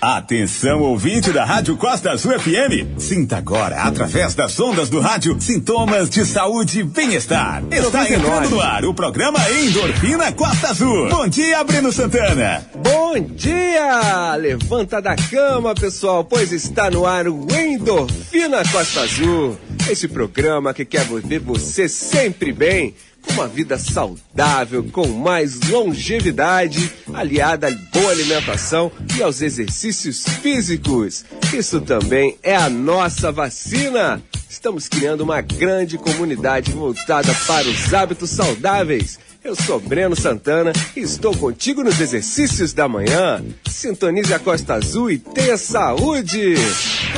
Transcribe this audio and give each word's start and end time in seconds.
Atenção, 0.00 0.82
ouvinte 0.82 1.32
da 1.32 1.44
Rádio 1.44 1.74
Costa 1.76 2.10
Azul 2.10 2.38
FM. 2.38 2.98
Sinta 2.98 3.38
agora, 3.38 3.82
através 3.82 4.34
das 4.34 4.60
ondas 4.60 4.90
do 4.90 5.00
rádio, 5.00 5.40
sintomas 5.40 6.10
de 6.10 6.24
saúde 6.26 6.80
e 6.80 6.82
bem-estar. 6.82 7.62
Está 7.70 8.04
entrando 8.04 8.50
no 8.50 8.60
ar 8.60 8.84
o 8.84 8.92
programa 8.92 9.38
Endorfina 9.50 10.30
Costa 10.32 10.68
Azul. 10.68 11.08
Bom 11.08 11.26
dia, 11.26 11.64
Breno 11.64 11.90
Santana. 11.90 12.62
Bom 12.74 13.18
dia! 13.20 14.36
Levanta 14.36 15.00
da 15.00 15.16
cama, 15.16 15.74
pessoal, 15.74 16.22
pois 16.24 16.52
está 16.52 16.90
no 16.90 17.06
ar 17.06 17.26
o 17.26 17.46
Endorfina 17.50 18.62
Costa 18.70 19.00
Azul. 19.00 19.56
Esse 19.90 20.08
programa 20.08 20.74
que 20.74 20.84
quer 20.84 21.06
ver 21.06 21.40
você 21.40 21.88
sempre 21.88 22.52
bem 22.52 22.94
uma 23.32 23.48
vida 23.48 23.78
saudável, 23.78 24.84
com 24.84 25.06
mais 25.08 25.60
longevidade, 25.68 26.92
aliada 27.12 27.68
à 27.68 27.70
boa 27.92 28.10
alimentação 28.10 28.90
e 29.16 29.22
aos 29.22 29.42
exercícios 29.42 30.24
físicos. 30.42 31.24
Isso 31.52 31.80
também 31.80 32.36
é 32.42 32.56
a 32.56 32.68
nossa 32.68 33.30
vacina. 33.30 34.22
Estamos 34.48 34.88
criando 34.88 35.22
uma 35.22 35.40
grande 35.40 35.98
comunidade 35.98 36.72
voltada 36.72 37.34
para 37.46 37.68
os 37.68 37.92
hábitos 37.92 38.30
saudáveis. 38.30 39.18
Eu 39.46 39.54
sou 39.54 39.78
Breno 39.78 40.16
Santana 40.16 40.72
e 40.96 41.00
estou 41.00 41.36
contigo 41.36 41.84
nos 41.84 42.00
exercícios 42.00 42.72
da 42.72 42.88
manhã. 42.88 43.44
Sintonize 43.68 44.34
a 44.34 44.40
Costa 44.40 44.74
Azul 44.74 45.10
e 45.10 45.18
tenha 45.18 45.56
saúde! 45.56 46.54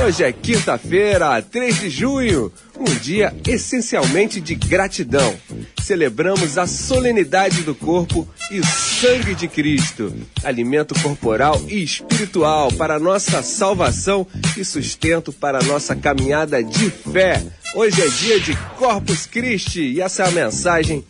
Hoje 0.05 0.25
é 0.25 0.31
quinta-feira, 0.31 1.41
3 1.41 1.81
de 1.81 1.89
junho 1.89 2.53
um 2.79 2.95
dia 3.01 3.35
essencialmente 3.47 4.41
de 4.41 4.55
gratidão. 4.55 5.35
Celebramos 5.83 6.59
a 6.59 6.67
solenidade 6.67 7.63
do 7.63 7.75
corpo 7.75 8.29
e 8.51 8.65
sangue 8.65 9.35
de 9.35 9.49
Cristo, 9.49 10.15
alimento 10.45 10.95
corporal 11.03 11.61
e 11.69 11.83
espiritual 11.83 12.73
para 12.73 12.99
nossa 12.99 13.43
salvação 13.43 14.27
e 14.57 14.65
sustento 14.65 15.33
para 15.33 15.63
nossa 15.63 15.97
caminhada 15.97 16.63
de 16.63 16.91
fé. 16.91 17.43
Hoje 17.75 18.01
é 18.01 18.09
dia 18.09 18.41
de 18.41 18.57
Corpus 18.79 19.27
Christi 19.27 19.83
e 19.83 20.01
essa 20.01 20.25
é 20.25 20.29
a 20.29 20.31
mensagem 20.31 21.05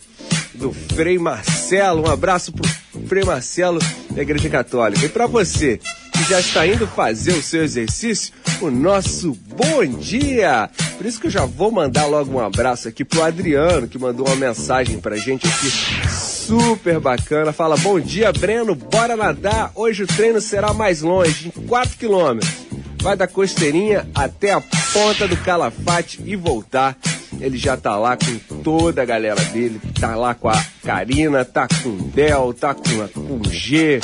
do 0.55 0.73
Frei 0.73 1.19
Marcelo. 1.19 2.03
Um 2.03 2.11
abraço 2.11 2.53
pro 2.53 2.69
Frei 3.07 3.25
Marcelo 3.25 3.79
da 4.11 4.23
Igreja 4.23 4.49
Católica. 4.49 5.07
E 5.07 5.09
para 5.09 5.27
você 5.27 5.79
que 6.19 6.25
já 6.25 6.41
está 6.41 6.67
indo 6.67 6.85
fazer 6.85 7.33
o 7.33 7.43
seu 7.43 7.63
exercício, 7.63 8.35
o 8.61 8.71
nosso 8.71 9.39
bom 9.55 9.87
dia. 9.87 10.69
Por 10.97 11.07
isso 11.07 11.21
que 11.21 11.29
eu 11.29 11.31
já 11.31 11.45
vou 11.45 11.71
mandar 11.71 12.07
logo 12.07 12.33
um 12.33 12.41
abraço 12.41 12.89
aqui 12.89 13.05
pro 13.05 13.23
Adriano, 13.23 13.87
que 13.87 13.99
mandou 13.99 14.27
uma 14.27 14.35
mensagem 14.35 14.99
pra 14.99 15.17
gente 15.17 15.47
aqui 15.47 15.71
super 16.11 16.99
bacana. 16.99 17.53
Fala: 17.53 17.77
"Bom 17.77 18.01
dia, 18.01 18.33
Breno, 18.33 18.75
bora 18.75 19.17
nadar. 19.17 19.71
Hoje 19.77 20.03
o 20.03 20.07
treino 20.09 20.41
será 20.41 20.75
mais 20.75 21.03
longe, 21.03 21.53
em 21.57 21.67
4 21.67 21.97
quilômetros. 21.97 22.53
Vai 23.01 23.17
da 23.17 23.29
costeirinha 23.29 24.09
até 24.13 24.53
a 24.53 24.61
ponta 24.61 25.29
do 25.29 25.37
Calafate 25.37 26.21
e 26.25 26.35
voltar." 26.35 26.97
Ele 27.41 27.57
já 27.57 27.77
tá 27.77 27.97
lá 27.97 28.17
com 28.17 28.63
toda 28.63 29.03
a 29.03 29.05
galera 29.05 29.41
dele, 29.45 29.81
tá 30.01 30.17
lá 30.17 30.35
com 30.35 30.49
a 30.49 30.65
Karina, 30.83 31.45
tá 31.45 31.69
com 31.69 31.91
o 31.91 32.03
Del, 32.03 32.53
tá 32.53 32.75
com, 32.75 33.03
a, 33.03 33.09
com 33.09 33.41
o 33.41 33.49
G, 33.49 34.01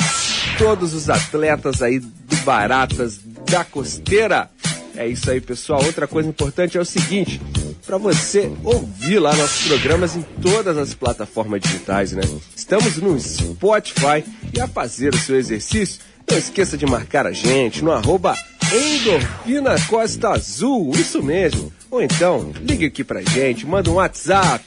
todos 0.57 0.93
os 0.93 1.09
atletas 1.09 1.81
aí 1.81 1.99
do 1.99 2.35
Baratas 2.43 3.19
da 3.49 3.63
Costeira. 3.63 4.49
É 4.95 5.07
isso 5.07 5.29
aí, 5.29 5.41
pessoal. 5.41 5.83
Outra 5.83 6.07
coisa 6.07 6.29
importante 6.29 6.77
é 6.77 6.81
o 6.81 6.85
seguinte: 6.85 7.41
para 7.85 7.97
você 7.97 8.51
ouvir 8.63 9.19
lá 9.19 9.35
nossos 9.35 9.67
programas 9.67 10.15
em 10.15 10.21
todas 10.41 10.77
as 10.77 10.93
plataformas 10.93 11.61
digitais, 11.61 12.13
né? 12.13 12.21
Estamos 12.55 12.97
no 12.97 13.19
Spotify 13.19 14.23
e 14.53 14.59
a 14.59 14.67
fazer 14.67 15.13
o 15.13 15.17
seu 15.17 15.37
exercício, 15.37 15.99
não 16.29 16.37
esqueça 16.37 16.77
de 16.77 16.85
marcar 16.85 17.27
a 17.27 17.31
gente 17.31 17.83
no 17.83 17.91
arroba 17.91 18.35
Endorfina 18.73 19.75
Costa 19.87 20.29
Azul, 20.29 20.91
isso 20.95 21.21
mesmo. 21.21 21.71
Ou 21.91 22.01
então, 22.01 22.51
ligue 22.61 22.85
aqui 22.85 23.03
pra 23.03 23.21
gente, 23.21 23.65
manda 23.65 23.89
um 23.89 23.95
WhatsApp. 23.95 24.65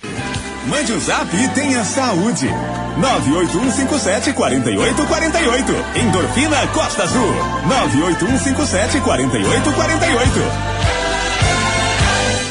Mande 0.68 0.92
um 0.92 1.00
zap 1.00 1.34
e 1.34 1.48
tenha 1.48 1.82
saúde. 1.82 2.46
98157 2.98 4.34
4848. 4.34 5.72
Endorfina 5.98 6.66
Costa 6.68 7.04
Azul. 7.04 7.32
98157 7.66 9.00
4848. 9.00 10.30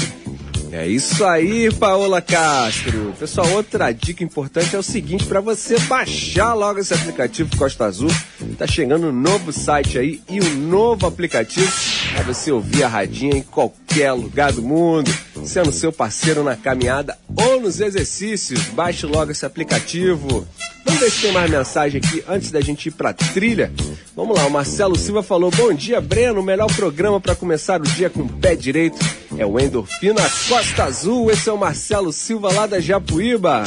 É 0.71 0.85
isso 0.85 1.23
aí, 1.23 1.71
Paola 1.73 2.21
Castro. 2.21 3.13
Pessoal, 3.17 3.49
outra 3.51 3.93
dica 3.93 4.25
importante 4.25 4.75
é 4.75 4.79
o 4.79 4.83
seguinte, 4.83 5.23
para 5.23 5.39
você 5.39 5.79
baixar 5.79 6.53
logo 6.53 6.79
esse 6.79 6.93
aplicativo 6.93 7.55
Costa 7.55 7.85
Azul, 7.85 8.09
tá 8.57 8.67
chegando 8.67 9.07
um 9.07 9.11
novo 9.13 9.53
site 9.53 9.97
aí 9.97 10.21
e 10.29 10.41
um 10.41 10.55
novo 10.67 11.07
aplicativo 11.07 11.71
para 12.13 12.23
você 12.23 12.51
ouvir 12.51 12.83
a 12.83 12.89
radinha 12.89 13.37
em 13.37 13.41
qualquer 13.41 14.11
lugar 14.11 14.51
do 14.51 14.61
mundo, 14.61 15.09
sendo 15.45 15.71
seu 15.71 15.93
parceiro 15.93 16.43
na 16.43 16.57
caminhada 16.57 17.17
ou 17.37 17.61
nos 17.61 17.79
exercícios. 17.79 18.59
Baixe 18.73 19.05
logo 19.05 19.31
esse 19.31 19.45
aplicativo. 19.45 20.45
Vamos 20.95 21.11
ver 21.11 21.11
se 21.11 21.21
tem 21.23 21.31
mais 21.33 21.51
mensagem 21.51 22.01
aqui 22.01 22.23
antes 22.25 22.51
da 22.51 22.61
gente 22.61 22.85
ir 22.85 22.91
pra 22.91 23.11
trilha. 23.11 23.69
Vamos 24.15 24.37
lá, 24.37 24.45
o 24.45 24.49
Marcelo 24.49 24.97
Silva 24.97 25.21
falou: 25.21 25.51
Bom 25.51 25.73
dia, 25.73 25.99
Breno. 25.99 26.39
O 26.39 26.43
melhor 26.43 26.73
programa 26.73 27.19
para 27.19 27.35
começar 27.35 27.81
o 27.81 27.83
dia 27.83 28.09
com 28.09 28.21
o 28.21 28.29
pé 28.29 28.55
direito 28.55 28.97
é 29.37 29.45
o 29.45 29.59
Endorfina 29.59 30.21
Costa 30.47 30.85
Azul. 30.85 31.29
Esse 31.29 31.49
é 31.49 31.51
o 31.51 31.57
Marcelo 31.57 32.13
Silva 32.13 32.49
lá 32.53 32.65
da 32.65 32.79
Japuíba. 32.79 33.65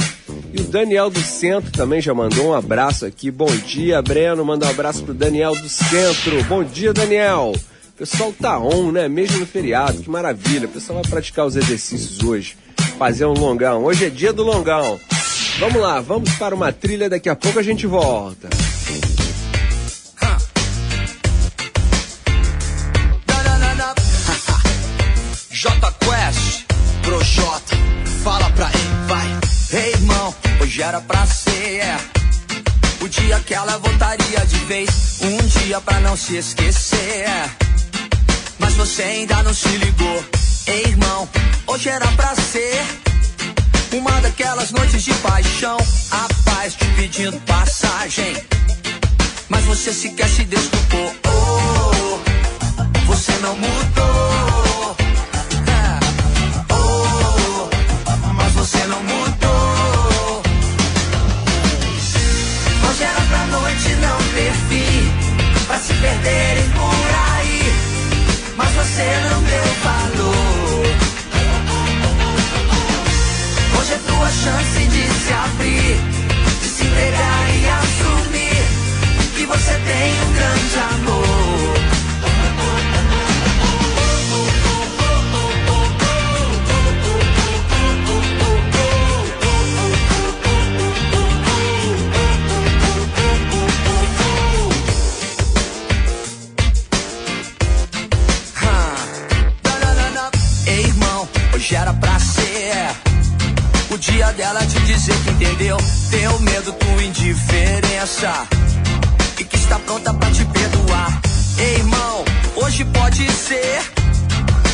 E 0.55 0.62
o 0.62 0.65
Daniel 0.65 1.11
do 1.11 1.21
Centro 1.21 1.71
também 1.71 2.00
já 2.00 2.15
mandou 2.15 2.47
um 2.47 2.55
abraço 2.55 3.05
aqui. 3.05 3.31
Bom 3.31 3.55
dia, 3.55 4.00
Breno. 4.00 4.43
Manda 4.43 4.65
um 4.65 4.71
abraço 4.71 5.03
pro 5.03 5.12
Daniel 5.12 5.55
do 5.55 5.69
Centro. 5.69 6.43
Bom 6.44 6.65
dia, 6.65 6.94
Daniel. 6.94 7.53
O 7.55 7.99
pessoal 7.99 8.33
tá 8.33 8.59
on, 8.59 8.91
né? 8.91 9.06
Mesmo 9.06 9.41
no 9.41 9.47
feriado. 9.47 10.03
Que 10.03 10.09
maravilha. 10.09 10.67
O 10.67 10.71
pessoal 10.71 11.03
vai 11.03 11.11
praticar 11.11 11.44
os 11.44 11.56
exercícios 11.56 12.22
hoje. 12.22 12.56
Fazer 12.99 13.27
um 13.27 13.34
longão. 13.34 13.84
Hoje 13.84 14.06
é 14.06 14.09
dia 14.09 14.33
do 14.33 14.43
longão. 14.43 14.99
Vamos 15.59 15.83
lá, 15.83 16.01
vamos 16.01 16.33
para 16.35 16.55
uma 16.55 16.73
trilha, 16.73 17.11
daqui 17.11 17.29
a 17.29 17.35
pouco 17.35 17.59
a 17.59 17.63
gente 17.65 17.85
volta. 17.85 18.49
J 25.50 25.93
Quest, 25.99 26.65
Projota, 27.03 27.77
fala 28.23 28.49
pra 28.50 28.71
ele, 28.71 29.06
vai. 29.09 29.27
Ei, 29.73 29.91
irmão, 29.94 30.32
hoje 30.62 30.81
era 30.81 31.00
pra 31.00 31.27
ser, 31.27 31.81
é. 31.81 31.97
O 33.00 33.09
dia 33.09 33.41
que 33.41 33.53
ela 33.53 33.79
voltaria 33.79 34.47
de 34.47 34.59
vez, 34.67 35.19
um 35.23 35.38
dia 35.38 35.81
pra 35.81 35.99
não 35.99 36.17
se 36.17 36.37
esquecer. 36.37 37.25
É. 37.27 37.50
Mas 38.61 38.75
você 38.75 39.03
ainda 39.03 39.43
não 39.43 39.53
se 39.53 39.69
ligou. 39.71 40.25
Ei, 40.69 40.85
irmão, 40.85 41.29
hoje 41.67 41.88
era 41.88 42.06
pra 42.12 42.37
ser. 42.37 43.07
Uma 43.90 44.20
daquelas 44.20 44.70
noites 44.70 45.02
de 45.02 45.14
paixão, 45.14 45.79
a 46.11 46.29
paz 46.44 46.75
te 46.75 46.85
pedindo 46.96 47.40
passagem. 47.40 48.37
Mas 49.49 49.64
você 49.64 49.93
sequer 49.93 50.29
se 50.29 50.44
desculpou. 50.44 51.14
Oh, 51.26 52.19
você 53.06 53.32
não 53.40 53.56
mudou. 53.56 54.96
Oh, 56.70 57.69
mas 58.35 58.52
você 58.52 58.79
não 58.87 59.02
mudou. 59.02 60.43
Hoje 62.88 63.02
era 63.05 63.20
pra 63.23 63.46
noite 63.46 63.88
não 64.02 64.19
ter 64.34 64.52
fim, 64.69 65.67
pra 65.67 65.79
se 65.79 65.94
perder 65.94 66.58
em 66.58 66.70
por 66.70 67.14
aí. 67.34 67.38
Hoje 73.88 73.94
é 73.94 74.06
tua 74.06 74.29
chance 74.29 74.81
de 74.85 75.08
se 75.14 75.32
abrir, 75.32 75.96
de 76.61 76.69
se 76.69 76.85
entregar 76.85 77.49
e 77.56 77.69
assumir 77.70 79.35
que 79.35 79.46
você 79.46 79.73
tem 79.73 80.12
um 80.20 80.32
grande 80.35 80.79
amor. 80.94 81.28
Entendeu 105.40 105.76
teu 106.11 106.40
medo, 106.40 106.73
tua 106.73 107.02
indiferença 107.05 108.32
e 109.38 109.44
que 109.44 109.56
está 109.56 109.79
pronta 109.79 110.12
pra 110.12 110.29
te 110.32 110.44
perdoar. 110.44 111.20
Ei, 111.58 111.76
irmão, 111.76 112.25
hoje 112.56 112.85
pode 112.87 113.31
ser 113.31 113.81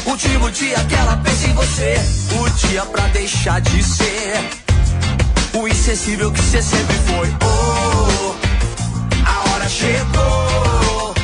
o 0.06 0.10
último 0.10 0.50
dia 0.50 0.82
que 0.84 0.94
ela 0.94 1.18
pensa 1.18 1.48
em 1.48 1.52
você, 1.52 1.96
o 2.40 2.66
dia 2.66 2.82
pra 2.86 3.06
deixar 3.08 3.60
de 3.60 3.82
ser 3.82 4.42
o 5.52 5.68
insensível 5.68 6.32
que 6.32 6.40
você 6.40 6.62
sempre 6.62 6.96
foi. 7.08 7.28
Oh, 7.42 8.34
a 9.26 9.50
hora 9.50 9.68
chegou. 9.68 11.14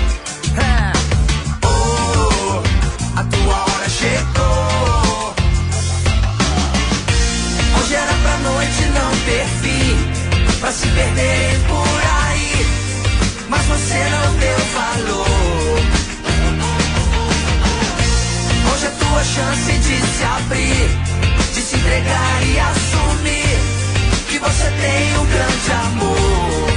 É. 0.59 0.93
Oh, 1.67 3.19
a 3.19 3.25
tua 3.25 3.55
hora 3.55 3.89
chegou. 3.89 4.70
Ter 9.25 9.47
fim, 9.63 10.61
pra 10.61 10.73
se 10.73 10.87
perderem 10.89 11.61
por 11.61 12.01
aí, 12.23 12.67
mas 13.49 13.65
você 13.67 13.99
não 14.11 14.37
deu 14.37 14.59
valor. 14.75 15.81
Hoje 18.73 18.87
é 18.87 18.91
tua 18.91 19.25
chance 19.25 19.73
de 19.73 20.01
se 20.07 20.25
abrir, 20.25 20.91
de 21.55 21.61
se 21.61 21.77
entregar 21.77 22.43
e 22.45 22.59
assumir 22.61 23.59
que 24.29 24.39
você 24.39 24.65
tem 24.65 25.19
um 25.19 25.27
grande 25.27 25.73
amor. 25.87 26.70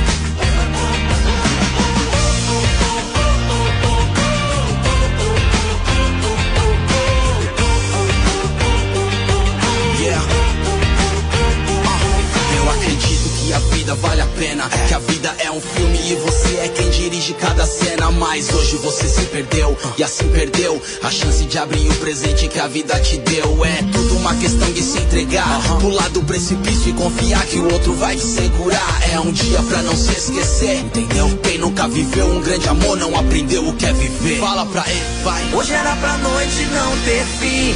Que 13.44 13.54
a 13.54 13.60
vida 13.60 13.96
vale 13.96 14.22
a 14.22 14.26
pena. 14.26 14.70
Que 14.88 14.94
a 14.94 15.00
vida 15.00 15.36
é 15.40 15.52
um 15.52 15.60
filme 15.60 16.00
e 16.12 16.16
você 16.16 16.58
é 16.58 16.68
quem 16.70 16.90
dirige 16.90 17.34
cada 17.34 17.66
cena. 17.66 18.10
Mas 18.12 18.50
hoje 18.54 18.78
você 18.78 19.08
se 19.08 19.26
perdeu 19.26 19.78
e 19.98 20.04
assim 20.04 20.28
perdeu 20.30 20.82
a 21.04 21.12
chance 21.12 21.44
de 21.46 21.58
abrir 21.58 21.90
o 21.90 21.96
presente 21.96 22.48
que 22.48 22.60
a 22.60 22.68
vida 22.68 22.98
te 23.00 23.18
deu. 23.18 23.66
É 23.66 23.84
tudo 23.92 24.18
uma 24.18 24.34
questão 24.36 24.72
de 24.72 24.82
se 24.82 25.00
entregar, 25.00 25.62
pular 25.80 26.10
do 26.10 26.24
precipício 26.24 26.90
e 26.90 26.94
confiar 26.94 27.46
que 27.46 27.60
o 27.60 27.72
outro 27.72 27.94
vai 27.94 28.16
te 28.16 28.26
segurar. 28.26 29.02
É 29.12 29.20
um 29.20 29.32
dia 29.32 29.62
pra 29.64 29.82
não 29.82 29.96
se 29.96 30.12
esquecer, 30.12 30.80
entendeu? 30.80 31.38
Quem 31.44 31.58
nunca 31.58 31.88
viveu 31.88 32.28
um 32.28 32.42
grande 32.42 32.68
amor 32.70 32.98
não 32.98 33.16
aprendeu 33.18 33.68
o 33.68 33.74
que 33.74 33.86
é 33.86 33.94
viver. 33.94 34.40
Fala 34.40 34.66
pra 34.66 34.84
ele, 34.88 35.24
vai. 35.24 35.54
Hoje 35.54 35.74
era 35.74 35.96
pra 35.98 36.18
noite 36.18 36.66
não 36.72 36.98
ter 37.04 37.26
fim, 37.40 37.76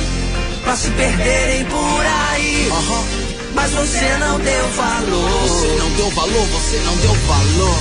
pra 0.63 0.75
se 0.75 0.89
perderem 0.91 1.65
por 1.65 2.05
aí. 2.05 3.26
Mas 3.57 3.71
você 3.71 4.17
não 4.19 4.39
deu 4.39 4.67
valor. 4.69 5.29
Você 5.41 5.67
não 5.79 5.89
deu 5.89 6.09
valor, 6.11 6.45
você 6.45 6.77
não 6.85 6.95
deu 6.97 7.13
valor. 7.13 7.79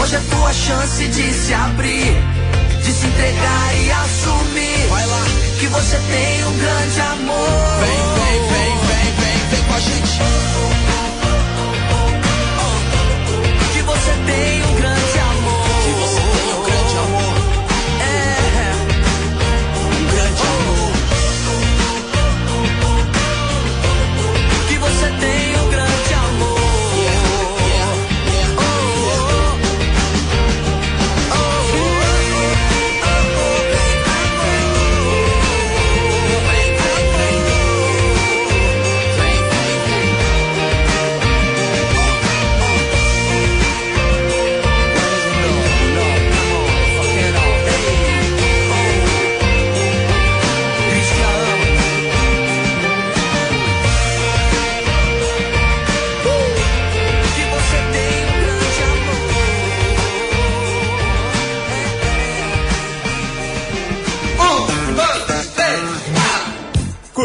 Hoje 0.00 0.14
é 0.14 0.20
tua 0.30 0.52
chance 0.52 1.08
de 1.08 1.34
se 1.34 1.52
abrir, 1.52 2.14
de 2.84 2.92
se 2.92 3.06
entregar 3.08 3.74
e 3.82 3.90
assumir. 3.90 4.86
Vai 4.88 5.06
lá. 5.06 5.24
Que 5.58 5.66
você 5.66 5.96
tem 5.96 6.44
um 6.44 6.56
grande 6.56 7.00
amor. 7.00 7.80
Vem, 7.80 7.98
vem, 8.14 8.40
vem, 8.48 8.78
vem, 8.86 9.06
vem, 9.18 9.38
vem 9.50 9.62
com 9.64 9.74
a 9.74 9.80
gente. 9.80 10.20
Que 13.72 13.82
você 13.82 14.12
tem 14.24 14.62
um 14.66 14.74
grande 14.76 14.95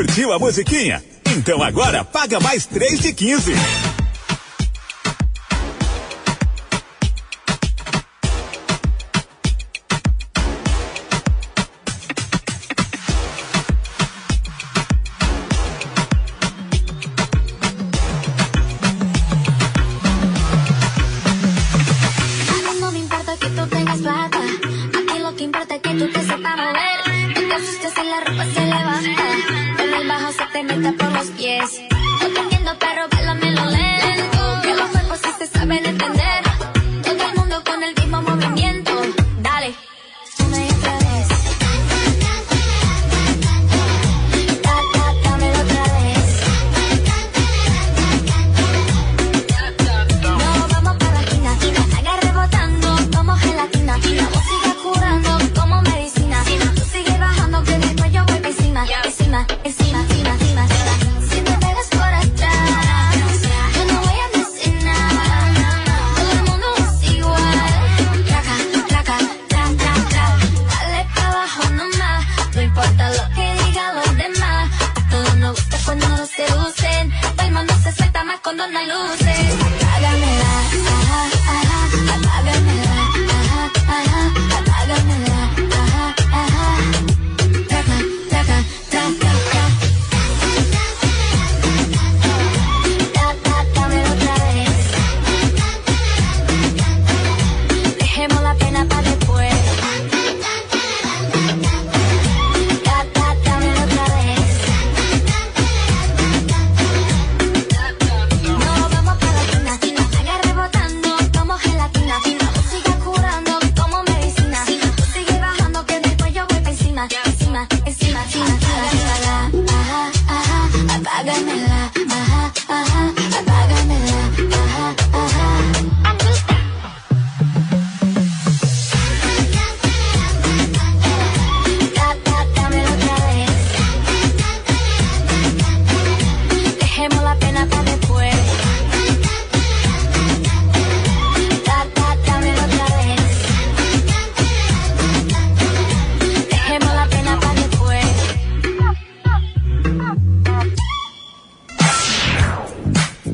Curtiu 0.02 0.34
a 0.34 0.40
musiquinha? 0.40 1.04
Então 1.38 1.62
agora 1.62 2.04
paga 2.04 2.40
mais 2.40 2.66
3 2.66 3.02
de 3.02 3.14
15. 3.14 3.54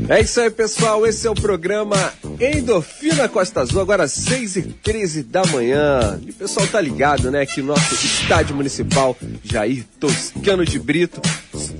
É 0.09 0.21
isso 0.21 0.39
aí, 0.39 0.49
pessoal. 0.49 1.05
Esse 1.05 1.27
é 1.27 1.29
o 1.29 1.35
programa 1.35 2.13
Endorfina 2.39 3.27
Costa 3.27 3.59
Azul, 3.59 3.81
agora 3.81 4.03
às 4.03 4.13
6h13 4.13 5.23
da 5.23 5.45
manhã. 5.47 6.17
E 6.25 6.29
o 6.29 6.33
pessoal 6.33 6.65
tá 6.65 6.79
ligado, 6.79 7.29
né? 7.29 7.45
Que 7.45 7.59
o 7.59 7.65
nosso 7.65 7.93
estádio 7.93 8.55
municipal, 8.55 9.17
Jair 9.43 9.85
Toscano 9.99 10.63
de 10.63 10.79
Brito, 10.79 11.21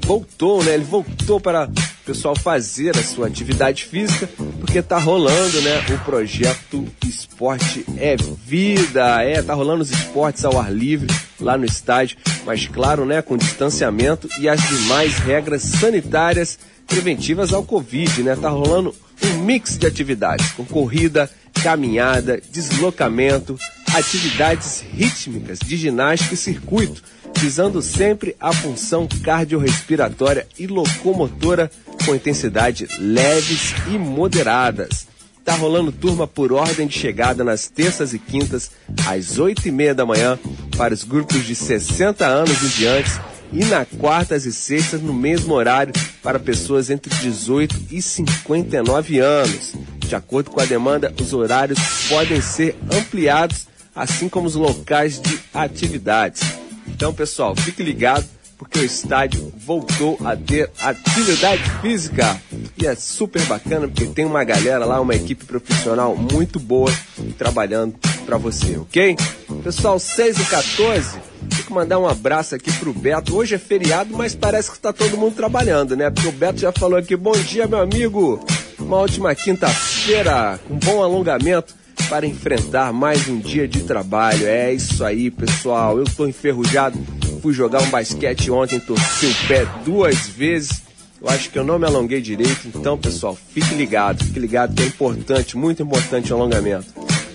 voltou, 0.06 0.62
né? 0.62 0.74
Ele 0.74 0.84
voltou 0.84 1.40
para 1.40 1.70
o 1.70 2.06
pessoal 2.06 2.36
fazer 2.36 2.98
a 2.98 3.02
sua 3.02 3.28
atividade 3.28 3.86
física, 3.86 4.30
porque 4.60 4.82
tá 4.82 4.98
rolando, 4.98 5.62
né? 5.62 5.86
O 5.90 5.98
projeto 6.04 6.86
Esporte 7.06 7.86
é 7.98 8.18
Vida. 8.46 9.24
É, 9.24 9.42
tá 9.42 9.54
rolando 9.54 9.84
os 9.84 9.92
esportes 9.92 10.44
ao 10.44 10.60
ar 10.60 10.70
livre 10.70 11.08
lá 11.40 11.58
no 11.58 11.66
estádio, 11.66 12.18
mas 12.46 12.68
claro, 12.68 13.06
né, 13.06 13.22
com 13.22 13.38
distanciamento 13.38 14.28
e 14.40 14.50
as 14.50 14.62
demais 14.68 15.18
regras 15.18 15.62
sanitárias 15.64 16.58
preventivas 16.88 17.54
ao 17.54 17.64
Covid, 17.64 18.24
né? 18.24 18.36
Tá 18.36 18.50
rolando 18.50 18.96
um 19.24 19.44
mix 19.44 19.78
de 19.78 19.86
atividades, 19.86 20.52
com 20.52 20.64
corrida, 20.64 21.30
caminhada, 21.62 22.42
deslocamento, 22.52 23.58
atividades 23.94 24.84
rítmicas 24.94 25.60
de 25.60 25.76
ginástica 25.76 26.34
e 26.34 26.38
circuito, 26.38 27.04
visando 27.36 27.82
sempre 27.82 28.36
a 28.40 28.54
função 28.54 29.08
cardiorrespiratória 29.24 30.48
e 30.58 30.68
locomotora 30.68 31.70
com 32.06 32.16
intensidade 32.16 32.88
leves 33.00 33.74
e 33.88 33.98
moderadas. 33.98 35.08
Tá 35.48 35.56
rolando 35.56 35.94
turma 35.94 36.28
por 36.28 36.52
ordem 36.52 36.88
de 36.88 37.00
chegada 37.00 37.42
nas 37.42 37.70
terças 37.70 38.14
e 38.14 38.20
quintas, 38.20 38.70
às 39.08 39.40
oito 39.40 39.66
e 39.66 39.72
meia 39.72 39.96
da 39.96 40.06
manhã, 40.06 40.38
para 40.76 40.94
os 40.94 41.06
grupos 41.06 41.46
de 41.46 41.56
60 41.56 42.26
anos 42.26 42.62
em 42.62 42.68
diante 42.68 43.12
e 43.54 43.64
na 43.64 43.86
quartas 43.86 44.46
e 44.46 44.52
sextas 44.52 45.02
no 45.02 45.14
mesmo 45.14 45.54
horário 45.54 45.94
para 46.22 46.38
pessoas 46.38 46.90
entre 46.90 47.16
18 47.16 47.78
e 47.90 48.02
59 48.02 49.20
anos. 49.20 49.74
De 50.00 50.18
acordo 50.18 50.52
com 50.52 50.60
a 50.60 50.66
demanda, 50.66 51.14
os 51.18 51.32
horários 51.32 51.80
podem 52.10 52.42
ser 52.42 52.76
ampliados, 52.92 53.68
assim 53.96 54.28
como 54.28 54.48
os 54.48 54.56
locais 54.56 55.18
de 55.22 55.40
atividades. 55.54 56.42
Então, 56.90 57.14
pessoal, 57.14 57.56
fique 57.56 57.82
ligado 57.82 58.28
porque 58.58 58.80
o 58.80 58.84
estádio 58.84 59.54
voltou 59.56 60.18
a 60.26 60.36
ter 60.36 60.70
atividade 60.82 61.64
física. 61.82 62.42
E 62.78 62.86
é 62.86 62.96
super 62.96 63.42
bacana 63.44 63.88
porque 63.88 64.06
tem 64.06 64.26
uma 64.26 64.44
galera 64.44 64.86
lá, 64.86 65.00
uma 65.00 65.16
equipe 65.16 65.46
profissional 65.46 66.16
muito 66.16 66.60
boa 66.60 66.92
trabalhando 67.38 67.96
para 68.26 68.38
você, 68.38 68.78
ok? 68.78 69.16
Pessoal, 69.64 70.00
6 70.00 70.40
e 70.40 70.46
14, 70.46 71.20
tem 71.50 71.64
que 71.64 71.72
mandar 71.72 72.00
um 72.00 72.08
abraço 72.08 72.56
aqui 72.56 72.72
pro 72.74 72.94
Beto. 72.94 73.36
Hoje 73.36 73.56
é 73.56 73.58
feriado, 73.58 74.16
mas 74.16 74.36
parece 74.36 74.70
que 74.70 74.78
está 74.78 74.92
todo 74.92 75.18
mundo 75.18 75.36
trabalhando, 75.36 75.96
né? 75.96 76.10
Porque 76.10 76.28
o 76.28 76.32
Beto 76.32 76.60
já 76.60 76.72
falou 76.72 76.98
aqui, 76.98 77.16
bom 77.16 77.32
dia, 77.32 77.68
meu 77.68 77.80
amigo. 77.80 78.44
Uma 78.80 78.98
ótima 78.98 79.34
quinta-feira, 79.34 80.60
com 80.68 80.78
bom 80.78 81.04
alongamento 81.04 81.76
para 82.10 82.26
enfrentar 82.26 82.94
mais 82.94 83.28
um 83.28 83.40
dia 83.40 83.68
de 83.68 83.82
trabalho. 83.82 84.48
É 84.48 84.74
isso 84.74 85.04
aí, 85.04 85.30
pessoal. 85.30 85.98
Eu 85.98 86.04
estou 86.04 86.28
enferrujado. 86.28 86.98
Fui 87.42 87.54
jogar 87.54 87.82
um 87.82 87.90
basquete 87.90 88.50
ontem, 88.52 88.80
torci 88.80 89.26
o 89.28 89.48
pé 89.48 89.66
duas 89.86 90.28
vezes. 90.28 90.82
Eu 91.22 91.30
acho 91.30 91.50
que 91.50 91.58
eu 91.58 91.64
não 91.64 91.80
me 91.80 91.86
alonguei 91.86 92.22
direito. 92.22 92.68
Então, 92.68 92.98
pessoal, 92.98 93.38
fique 93.54 93.74
ligado, 93.74 94.24
fique 94.24 94.40
ligado 94.40 94.76
que 94.76 94.84
é 94.84 94.86
importante, 94.86 95.58
muito 95.58 95.82
importante 95.82 96.32
o 96.32 96.36
alongamento. 96.36 96.88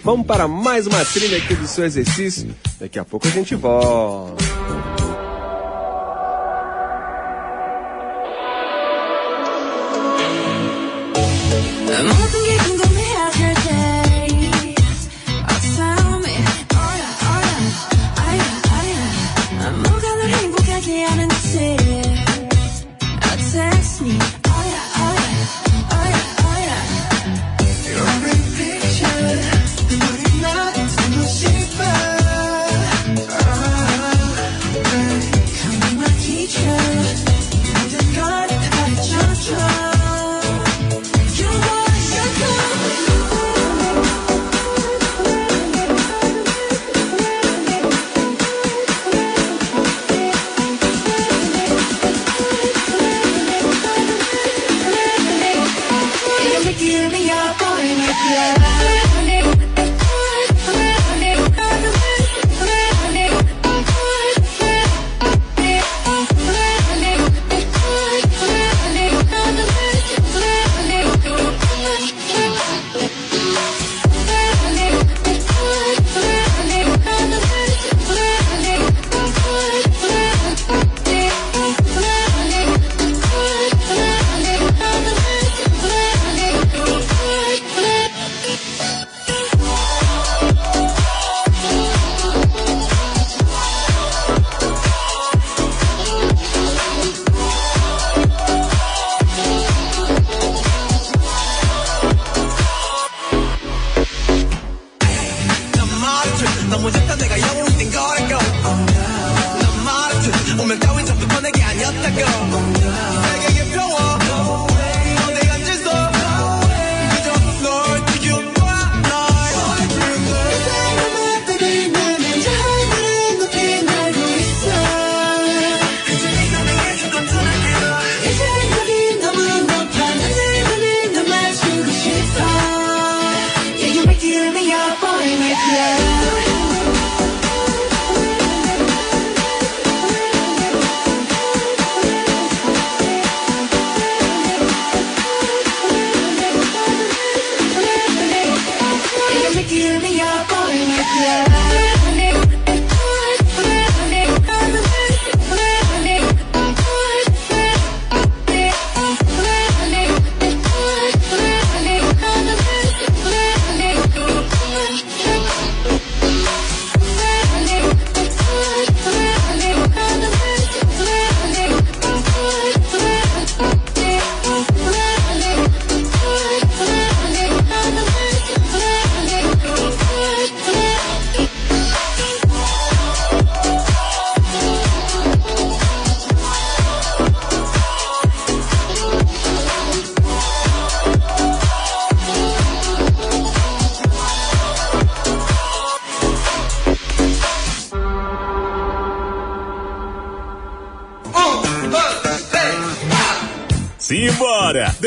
Vamos 0.04 0.26
para 0.26 0.49
mais 0.49 0.87
uma 0.87 1.04
trilha 1.04 1.38
aqui 1.38 1.54
do 1.54 1.66
seu 1.66 1.85
exercício. 1.85 2.54
Daqui 2.80 2.99
a 2.99 3.04
pouco 3.04 3.26
a 3.26 3.30
gente 3.30 3.54
volta. 3.54 4.51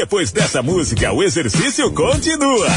Depois 0.06 0.32
dessa 0.32 0.62
música, 0.62 1.12
o 1.12 1.24
exercício 1.24 1.92
continua. 1.92 2.68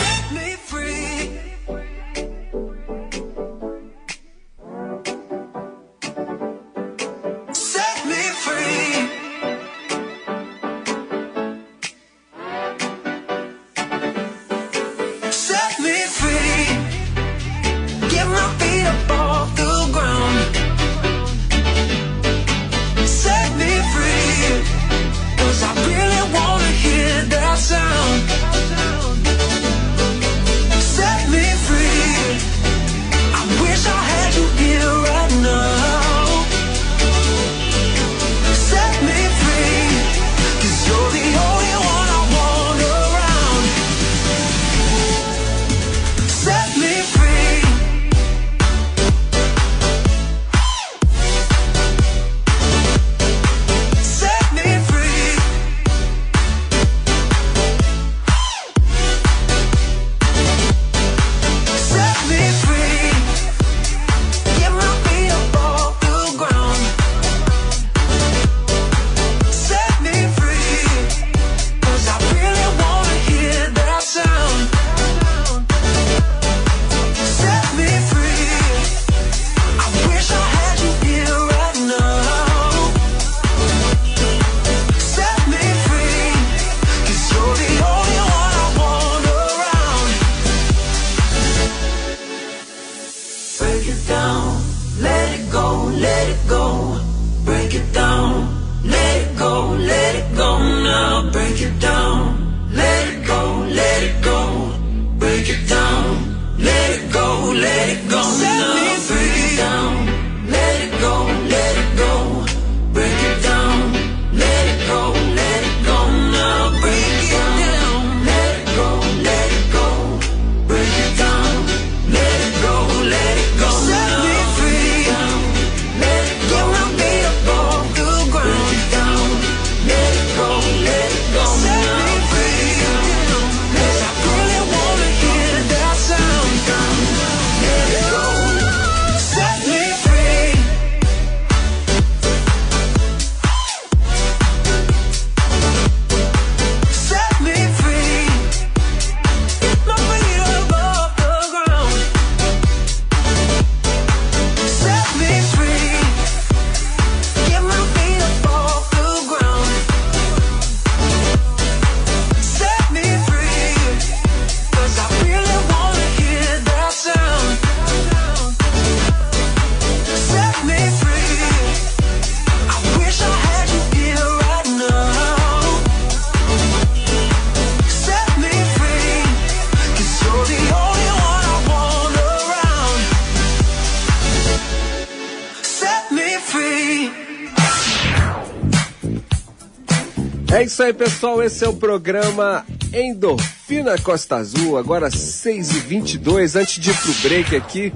Isso 190.79 190.85
aí, 190.85 190.93
pessoal. 190.93 191.43
Esse 191.43 191.65
é 191.65 191.69
o 191.69 191.73
programa 191.73 192.65
Endorfina 192.93 193.99
Costa 193.99 194.37
Azul. 194.37 194.79
Agora 194.79 195.09
6h22. 195.09 196.55
Antes 196.55 196.79
de 196.79 196.91
ir 196.91 196.97
pro 196.97 197.29
break 197.29 197.57
aqui, 197.57 197.93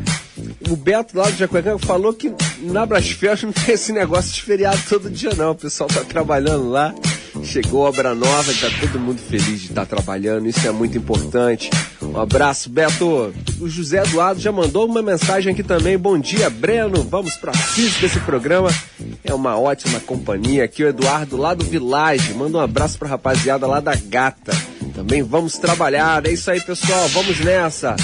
o 0.68 0.75
Beto 0.75 1.16
lá 1.16 1.31
do 1.31 1.37
Jacuecanga 1.37 1.79
falou 1.79 2.12
que 2.12 2.35
na 2.59 2.85
Brasfest 2.85 3.45
não 3.45 3.53
tem 3.53 3.75
esse 3.77 3.92
negócio 3.92 4.33
de 4.33 4.42
feriado 4.42 4.81
todo 4.88 5.09
dia, 5.09 5.33
não. 5.37 5.53
O 5.53 5.55
pessoal 5.55 5.88
tá 5.88 6.01
trabalhando 6.01 6.71
lá. 6.71 6.92
Chegou 7.44 7.81
obra 7.81 8.14
nova, 8.14 8.52
tá 8.55 8.68
todo 8.81 9.00
mundo 9.00 9.18
feliz 9.18 9.61
de 9.61 9.66
estar 9.66 9.85
tá 9.85 9.96
trabalhando. 9.96 10.46
Isso 10.46 10.66
é 10.66 10.70
muito 10.70 10.96
importante. 10.96 11.70
Um 12.00 12.18
abraço, 12.18 12.70
Beto. 12.70 13.35
O 13.61 13.68
José 13.68 14.02
Eduardo 14.02 14.40
já 14.40 14.52
mandou 14.52 14.87
uma 14.87 15.02
mensagem 15.02 15.52
aqui 15.52 15.62
também. 15.62 15.98
Bom 15.98 16.18
dia, 16.18 16.48
Breno. 16.48 17.02
Vamos 17.02 17.37
para 17.37 17.52
física 17.52 18.02
desse 18.02 18.20
programa. 18.20 18.70
É 19.24 19.35
uma 19.35 19.59
ótima 19.59 19.98
companhia. 20.00 20.64
Aqui 20.64 20.85
o 20.85 20.88
Eduardo 20.88 21.37
lá 21.37 21.52
do 21.52 21.64
Village. 21.64 22.33
Manda 22.35 22.59
um 22.59 22.61
abraço 22.61 22.98
pra 22.98 23.09
rapaziada 23.09 23.66
lá 23.66 23.81
da 23.81 23.94
Gata. 23.94 24.52
Também 24.94 25.22
vamos 25.22 25.59
trabalhar. 25.59 26.26
É 26.26 26.33
isso 26.33 26.50
aí, 26.50 26.61
pessoal. 26.61 27.09
Vamos 27.09 27.40
nessa. 27.40 27.96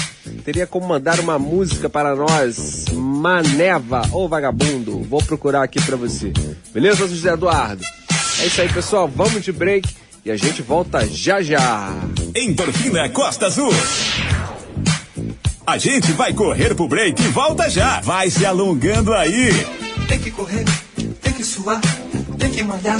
Teria 0.43 0.67
como 0.67 0.87
mandar 0.87 1.19
uma 1.19 1.39
música 1.39 1.89
para 1.89 2.15
nós. 2.15 2.85
Maneva 2.91 4.01
ou 4.11 4.27
Vagabundo. 4.27 5.01
Vou 5.03 5.21
procurar 5.21 5.63
aqui 5.63 5.81
para 5.81 5.95
você. 5.95 6.33
Beleza, 6.73 7.07
José 7.07 7.31
Eduardo? 7.33 7.83
É 8.41 8.45
isso 8.45 8.61
aí, 8.61 8.69
pessoal. 8.69 9.07
Vamos 9.07 9.43
de 9.43 9.51
break 9.51 9.89
e 10.23 10.31
a 10.31 10.37
gente 10.37 10.61
volta 10.61 11.05
já 11.05 11.41
já. 11.41 11.89
Endorfina 12.35 13.09
Costa 13.09 13.47
Azul. 13.47 13.73
A 15.67 15.77
gente 15.77 16.11
vai 16.13 16.33
correr 16.33 16.73
pro 16.73 16.87
break 16.87 17.21
e 17.21 17.27
volta 17.27 17.69
já. 17.69 17.99
Vai 18.01 18.29
se 18.29 18.45
alongando 18.45 19.13
aí. 19.13 19.49
Tem 20.07 20.19
que 20.19 20.31
correr, 20.31 20.65
tem 21.21 21.33
que 21.33 21.43
suar, 21.43 21.81
tem 22.37 22.49
que 22.49 22.63
mandar. 22.63 22.97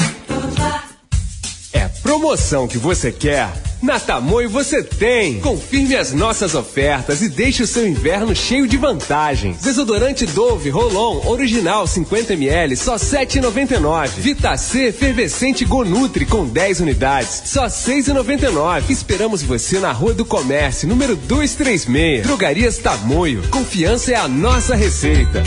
É 1.74 1.88
promoção 1.88 2.68
que 2.68 2.78
você 2.78 3.12
quer? 3.12 3.50
Na 3.82 3.98
Tamoio 3.98 4.50
você 4.50 4.84
tem! 4.84 5.40
Confirme 5.40 5.96
as 5.96 6.12
nossas 6.12 6.54
ofertas 6.54 7.22
e 7.22 7.30
deixe 7.30 7.64
o 7.64 7.68
seu 7.68 7.88
inverno 7.88 8.36
cheio 8.36 8.68
de 8.68 8.76
vantagens. 8.76 9.62
Desodorante 9.62 10.26
Dove 10.26 10.70
Rolon 10.70 11.26
Original 11.26 11.86
50ml 11.86 12.76
só 12.76 12.96
7,99. 12.96 14.10
Vita 14.18 14.58
C 14.58 14.88
Efervescente 14.88 15.64
Gonutri 15.64 16.26
com 16.26 16.46
10 16.46 16.82
unidades 16.82 17.44
só 17.46 17.68
6,99. 17.68 18.90
Esperamos 18.90 19.42
você 19.42 19.80
na 19.80 19.94
Rua 19.94 20.14
do 20.14 20.26
Comércio, 20.26 20.88
número 20.88 21.16
236. 21.16 22.24
Drogarias 22.24 22.78
Tamoio. 22.80 23.44
Confiança 23.50 24.12
é 24.12 24.16
a 24.16 24.28
nossa 24.28 24.76
receita. 24.76 25.42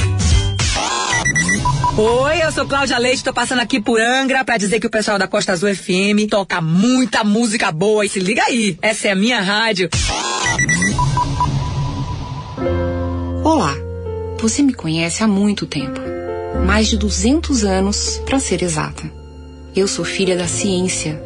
Oi, 1.94 2.42
eu 2.42 2.50
sou 2.50 2.64
Cláudia 2.64 2.96
Leite, 2.96 3.22
tô 3.22 3.34
passando 3.34 3.60
aqui 3.60 3.78
por 3.78 4.00
Angra 4.00 4.42
pra 4.42 4.56
dizer 4.56 4.80
que 4.80 4.86
o 4.86 4.90
pessoal 4.90 5.18
da 5.18 5.28
Costa 5.28 5.52
Azul 5.52 5.74
FM 5.74 6.26
toca 6.30 6.58
muita 6.62 7.22
música 7.22 7.70
boa 7.70 8.06
e 8.06 8.08
se 8.08 8.18
liga 8.18 8.42
aí, 8.44 8.78
essa 8.80 9.08
é 9.08 9.10
a 9.10 9.14
minha 9.14 9.42
rádio. 9.42 9.90
Olá, 13.44 13.74
você 14.40 14.62
me 14.62 14.72
conhece 14.72 15.22
há 15.22 15.28
muito 15.28 15.66
tempo, 15.66 16.00
mais 16.66 16.88
de 16.88 16.96
200 16.96 17.62
anos 17.62 18.22
para 18.24 18.38
ser 18.38 18.62
exata. 18.62 19.02
Eu 19.76 19.86
sou 19.86 20.04
filha 20.04 20.36
da 20.36 20.46
ciência 20.46 21.22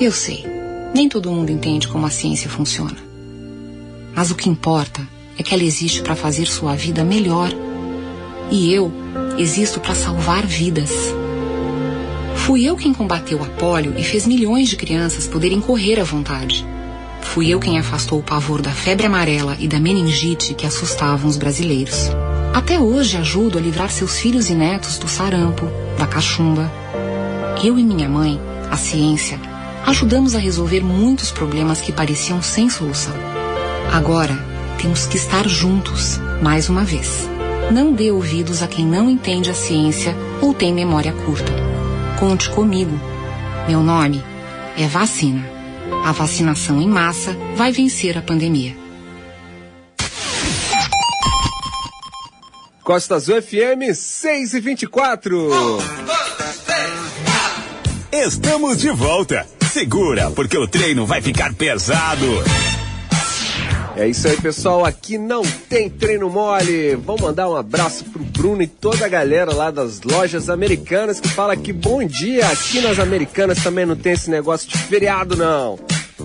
Eu 0.00 0.12
sei, 0.12 0.46
nem 0.94 1.08
todo 1.08 1.30
mundo 1.30 1.50
entende 1.50 1.88
como 1.88 2.06
a 2.06 2.10
ciência 2.10 2.48
funciona. 2.48 2.96
Mas 4.14 4.30
o 4.30 4.34
que 4.34 4.48
importa 4.48 5.06
é 5.38 5.42
que 5.42 5.52
ela 5.52 5.62
existe 5.62 6.00
para 6.02 6.16
fazer 6.16 6.46
sua 6.46 6.74
vida 6.74 7.04
melhor. 7.04 7.52
E 8.50 8.72
eu 8.72 8.92
existo 9.36 9.78
para 9.80 9.94
salvar 9.94 10.46
vidas. 10.46 10.90
Fui 12.34 12.64
eu 12.64 12.76
quem 12.76 12.94
combateu 12.94 13.42
a 13.42 13.46
polio 13.46 13.94
e 13.98 14.02
fez 14.02 14.26
milhões 14.26 14.68
de 14.68 14.76
crianças 14.76 15.26
poderem 15.26 15.60
correr 15.60 16.00
à 16.00 16.04
vontade. 16.04 16.66
Fui 17.20 17.48
eu 17.48 17.60
quem 17.60 17.78
afastou 17.78 18.18
o 18.18 18.22
pavor 18.22 18.62
da 18.62 18.70
febre 18.70 19.06
amarela 19.06 19.54
e 19.60 19.68
da 19.68 19.78
meningite 19.78 20.54
que 20.54 20.66
assustavam 20.66 21.28
os 21.28 21.36
brasileiros. 21.36 22.10
Até 22.54 22.78
hoje 22.78 23.18
ajudo 23.18 23.58
a 23.58 23.60
livrar 23.60 23.90
seus 23.90 24.18
filhos 24.18 24.48
e 24.48 24.54
netos 24.54 24.96
do 24.98 25.06
sarampo, 25.08 25.66
da 25.98 26.06
cachumba. 26.06 26.72
Eu 27.62 27.78
e 27.78 27.84
minha 27.84 28.08
mãe, 28.08 28.40
a 28.70 28.76
ciência, 28.76 29.38
ajudamos 29.86 30.34
a 30.34 30.38
resolver 30.38 30.80
muitos 30.80 31.30
problemas 31.30 31.80
que 31.80 31.92
pareciam 31.92 32.40
sem 32.40 32.70
solução. 32.70 33.14
Agora, 33.92 34.36
temos 34.80 35.06
que 35.06 35.16
estar 35.16 35.46
juntos, 35.46 36.18
mais 36.42 36.68
uma 36.68 36.84
vez. 36.84 37.28
Não 37.70 37.92
dê 37.92 38.10
ouvidos 38.10 38.62
a 38.62 38.66
quem 38.66 38.86
não 38.86 39.10
entende 39.10 39.50
a 39.50 39.54
ciência 39.54 40.16
ou 40.40 40.54
tem 40.54 40.72
memória 40.72 41.12
curta. 41.12 41.52
Conte 42.18 42.48
comigo. 42.50 42.98
Meu 43.68 43.82
nome 43.82 44.24
é 44.76 44.86
Vacina. 44.86 45.44
A 46.04 46.10
vacinação 46.12 46.80
em 46.80 46.88
massa 46.88 47.36
vai 47.56 47.70
vencer 47.70 48.16
a 48.16 48.22
pandemia. 48.22 48.74
Costa 52.82 53.16
Azul 53.16 53.42
FM 53.42 53.94
6 53.94 54.54
e 54.54 54.60
24. 54.60 55.50
Estamos 58.10 58.78
de 58.78 58.90
volta. 58.90 59.46
Segura, 59.70 60.30
porque 60.30 60.56
o 60.56 60.66
treino 60.66 61.04
vai 61.04 61.20
ficar 61.20 61.52
pesado. 61.52 62.26
É 63.98 64.06
isso 64.06 64.28
aí, 64.28 64.40
pessoal. 64.40 64.84
Aqui 64.84 65.18
não 65.18 65.42
tem 65.68 65.90
treino 65.90 66.30
mole. 66.30 66.94
Vamos 66.94 67.20
mandar 67.20 67.50
um 67.50 67.56
abraço 67.56 68.04
pro 68.04 68.22
Bruno 68.22 68.62
e 68.62 68.66
toda 68.68 69.04
a 69.04 69.08
galera 69.08 69.52
lá 69.52 69.72
das 69.72 70.00
lojas 70.02 70.48
americanas 70.48 71.18
que 71.18 71.28
fala 71.28 71.56
que 71.56 71.72
bom 71.72 72.06
dia. 72.06 72.46
Aqui 72.46 72.80
nas 72.80 73.00
americanas 73.00 73.60
também 73.60 73.84
não 73.84 73.96
tem 73.96 74.12
esse 74.12 74.30
negócio 74.30 74.68
de 74.68 74.78
feriado, 74.78 75.36
não. 75.36 75.76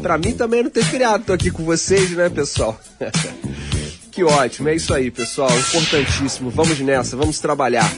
Pra 0.03 0.19
mim 0.19 0.33
também 0.33 0.61
não 0.61 0.69
tem 0.69 0.83
feriado. 0.83 1.23
Tô 1.23 1.33
aqui 1.33 1.49
com 1.49 1.65
vocês, 1.65 2.11
né, 2.11 2.29
pessoal? 2.29 2.79
que 4.11 4.23
ótimo. 4.23 4.69
É 4.69 4.75
isso 4.75 4.93
aí, 4.93 5.09
pessoal. 5.09 5.49
Importantíssimo. 5.49 6.51
Vamos 6.51 6.79
nessa, 6.79 7.17
vamos 7.17 7.39
trabalhar. 7.39 7.91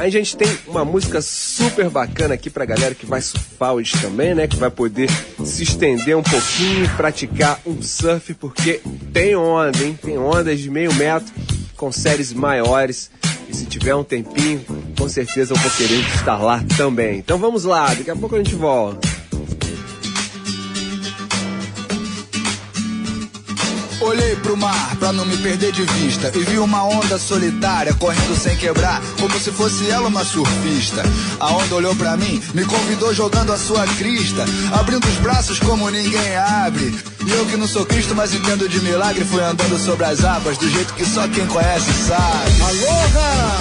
A 0.00 0.08
gente 0.08 0.34
tem 0.34 0.48
uma 0.66 0.82
música 0.82 1.20
super 1.20 1.90
bacana 1.90 2.32
aqui 2.32 2.48
pra 2.48 2.64
galera 2.64 2.94
que 2.94 3.04
vai 3.04 3.20
surfar 3.20 3.74
hoje 3.74 3.92
também, 4.00 4.34
né? 4.34 4.46
Que 4.48 4.56
vai 4.56 4.70
poder 4.70 5.10
se 5.44 5.62
estender 5.62 6.16
um 6.16 6.22
pouquinho, 6.22 6.88
praticar 6.96 7.60
um 7.66 7.82
surf, 7.82 8.32
porque 8.32 8.80
tem 9.12 9.36
onda, 9.36 9.76
hein? 9.84 9.98
Tem 10.00 10.16
ondas 10.16 10.58
de 10.58 10.70
meio 10.70 10.92
metro 10.94 11.30
com 11.76 11.92
séries 11.92 12.32
maiores. 12.32 13.10
E 13.46 13.54
se 13.54 13.66
tiver 13.66 13.94
um 13.94 14.02
tempinho, 14.02 14.64
com 14.96 15.06
certeza 15.06 15.52
eu 15.52 15.58
vou 15.58 15.70
querer 15.72 16.00
estar 16.14 16.38
lá 16.38 16.64
também. 16.78 17.18
Então 17.18 17.36
vamos 17.36 17.64
lá, 17.64 17.92
daqui 17.92 18.10
a 18.10 18.16
pouco 18.16 18.36
a 18.36 18.38
gente 18.38 18.54
volta. 18.54 19.06
Olhei 24.00 24.34
pro 24.36 24.56
mar 24.56 24.96
pra 24.96 25.12
não 25.12 25.26
me 25.26 25.36
perder 25.36 25.72
de 25.72 25.84
vista 25.84 26.32
e 26.34 26.38
vi 26.40 26.58
uma 26.58 26.84
onda 26.84 27.18
solitária 27.18 27.92
correndo 27.94 28.34
sem 28.34 28.56
quebrar, 28.56 29.00
como 29.20 29.38
se 29.38 29.52
fosse 29.52 29.90
ela 29.90 30.08
uma 30.08 30.24
surfista. 30.24 31.02
A 31.38 31.52
onda 31.52 31.74
olhou 31.74 31.94
pra 31.94 32.16
mim, 32.16 32.42
me 32.54 32.64
convidou 32.64 33.12
jogando 33.14 33.52
a 33.52 33.58
sua 33.58 33.86
crista, 33.86 34.44
abrindo 34.72 35.06
os 35.06 35.16
braços 35.16 35.58
como 35.58 35.90
ninguém 35.90 36.36
abre. 36.36 36.98
E 37.26 37.30
eu 37.30 37.44
que 37.46 37.56
não 37.56 37.68
sou 37.68 37.84
Cristo, 37.84 38.14
mas 38.14 38.32
entendo 38.32 38.68
de 38.68 38.80
milagre, 38.80 39.24
fui 39.24 39.42
andando 39.42 39.78
sobre 39.78 40.06
as 40.06 40.24
águas 40.24 40.56
do 40.56 40.68
jeito 40.68 40.94
que 40.94 41.04
só 41.04 41.28
quem 41.28 41.46
conhece 41.46 41.92
sabe. 41.92 42.62
Aloha! 42.62 43.58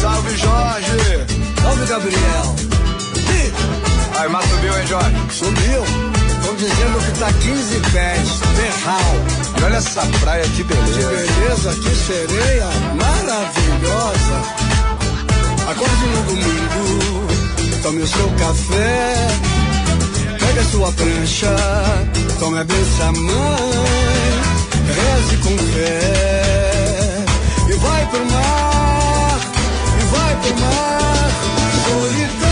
Salve 0.00 0.36
Jorge! 0.36 1.26
Salve 1.62 1.86
Gabriel! 1.86 2.56
Aí, 4.18 4.28
mas 4.28 4.44
subiu, 4.50 4.76
hein, 4.76 4.86
Jorge? 4.86 5.14
Subiu! 5.30 6.07
Dizendo 6.58 6.98
que 6.98 7.18
tá 7.20 7.32
15 7.32 7.80
pés, 7.92 8.28
terral. 8.56 9.14
E 9.60 9.62
olha 9.62 9.76
essa 9.76 10.04
praia, 10.20 10.42
que 10.42 10.64
beleza. 10.64 10.92
Que 10.92 11.04
beleza, 11.04 11.70
que 11.74 11.94
sereia 11.94 12.66
maravilhosa. 12.96 14.42
Acorde 15.70 16.06
no 16.06 16.22
domingo, 16.24 17.28
tome 17.80 18.02
o 18.02 18.06
seu 18.08 18.28
café. 18.30 19.28
Pega 20.40 20.64
sua 20.64 20.90
prancha, 20.90 21.54
tome 22.40 22.58
a 22.58 22.64
benção 22.64 23.12
mãe. 23.12 23.88
Reze 24.96 25.36
com 25.36 25.56
fé. 25.72 27.24
E 27.68 27.72
vai 27.74 28.06
pro 28.06 28.24
mar, 28.32 29.40
e 30.00 30.04
vai 30.06 30.36
pro 30.36 30.60
mar. 30.60 31.30
Solitário, 31.84 32.47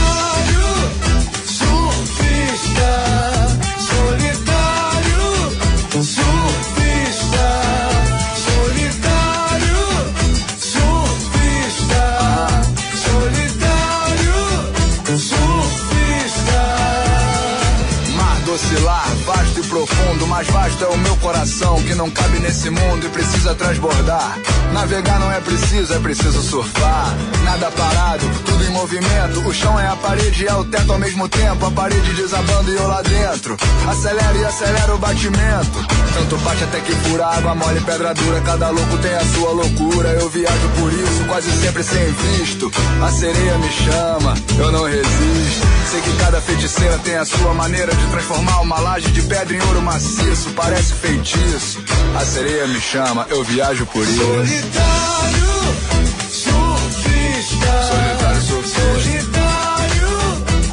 mais 20.37 20.49
vasto 20.49 20.85
é 20.85 20.89
o 20.89 20.99
meu 20.99 21.17
coração 21.17 21.83
que 21.83 21.95
não 21.95 22.11
cabe 22.11 22.39
nesse 22.41 22.69
mundo 22.69 23.07
e 23.07 23.09
precisa 23.09 23.55
transbordar. 23.55 24.39
Navegar 24.71 25.19
não 25.19 25.33
é 25.33 25.41
preciso, 25.41 25.95
é 25.95 25.99
preciso 25.99 26.43
surfar. 26.43 27.17
Nada 27.43 27.71
parado, 27.71 28.29
tudo 28.45 28.63
em 28.65 28.69
movimento. 28.69 29.41
O 29.49 29.55
chão 29.55 29.81
é 29.81 29.87
a 29.87 29.97
parede 29.97 30.45
e 30.45 30.47
é 30.47 30.55
o 30.55 30.63
teto 30.63 30.93
ao 30.93 30.99
mesmo 30.99 31.27
tempo. 31.27 31.65
A 31.65 31.71
parede 31.71 32.13
desabando 32.13 32.71
e 32.71 32.75
eu 32.75 32.87
lá 32.87 33.01
dentro. 33.01 33.57
Acelera 33.89 34.37
e 34.37 34.45
acelera 34.45 34.95
o 34.95 34.99
batimento. 34.99 35.87
Tanto 36.13 36.37
bate 36.45 36.65
até 36.65 36.81
que 36.81 36.93
fura 36.93 37.29
água 37.29 37.55
mole, 37.55 37.81
pedra 37.81 38.13
dura. 38.13 38.39
Cada 38.43 38.69
louco 38.69 38.99
tem 38.99 39.15
a 39.15 39.25
sua 39.25 39.53
loucura. 39.53 40.11
Eu 40.11 40.29
viajo 40.29 40.69
por 40.79 40.93
isso, 40.93 41.25
quase 41.29 41.51
sempre 41.51 41.83
sem 41.83 42.13
visto. 42.13 42.71
A 43.03 43.11
sereia 43.11 43.57
me 43.57 43.71
chama, 43.71 44.35
eu 44.59 44.71
não 44.71 44.85
resisto. 44.85 45.76
Sei 45.91 46.01
que 46.01 46.17
cada 46.17 46.41
feiticeira 46.41 46.99
tem 46.99 47.15
a 47.15 47.25
sua 47.25 47.55
maneira 47.55 47.95
de 47.95 48.07
transformar 48.09 48.61
uma 48.61 48.79
laje 48.81 49.09
de 49.13 49.23
pedra 49.23 49.57
em 49.57 49.61
ouro 49.63 49.81
maciço. 49.81 50.51
Parece 50.51 50.93
feitiço. 50.95 51.79
A 52.15 52.25
sereia 52.25 52.67
me 52.67 52.81
chama, 52.81 53.25
eu 53.31 53.45
viajo 53.45 53.87
por 53.87 54.03
isso. 54.03 54.17
Solitário, 54.17 55.47
surfista. 56.29 57.67
Solitário, 57.87 58.43
surfista. 58.43 58.97
Solitário, 59.07 60.07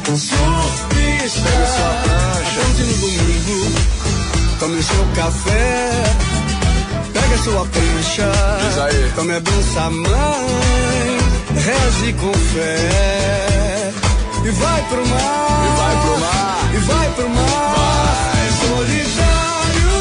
surfista. 0.04 1.40
Pega 1.44 1.68
sua 1.68 1.94
prancha. 2.02 2.60
Acorde 2.60 2.82
no 2.82 2.94
domingo, 2.98 3.72
tome 4.58 4.78
o 4.78 4.82
seu 4.82 5.06
café. 5.14 6.02
Pega 7.12 7.38
sua 7.38 7.66
prancha. 7.66 8.32
Diz 8.66 8.78
aí. 8.78 9.12
Tome 9.14 9.36
a 9.36 9.40
benção 9.40 9.90
mãe. 9.92 11.18
Reze 11.54 12.12
com 12.14 12.32
fé. 12.32 13.53
E 14.46 14.50
vai 14.50 14.82
pro 14.90 15.06
mar. 15.06 15.64
E 15.64 15.68
vai 15.78 15.96
pro 16.02 16.18
mar. 16.20 16.74
E 16.74 16.78
vai 16.78 17.10
pro 17.12 17.28
mar. 17.30 18.34
Solitário, 18.60 19.94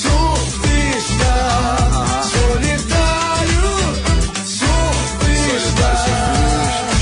surfista. 0.00 1.32
Solitário, 2.22 3.68
surfista. 4.46 5.88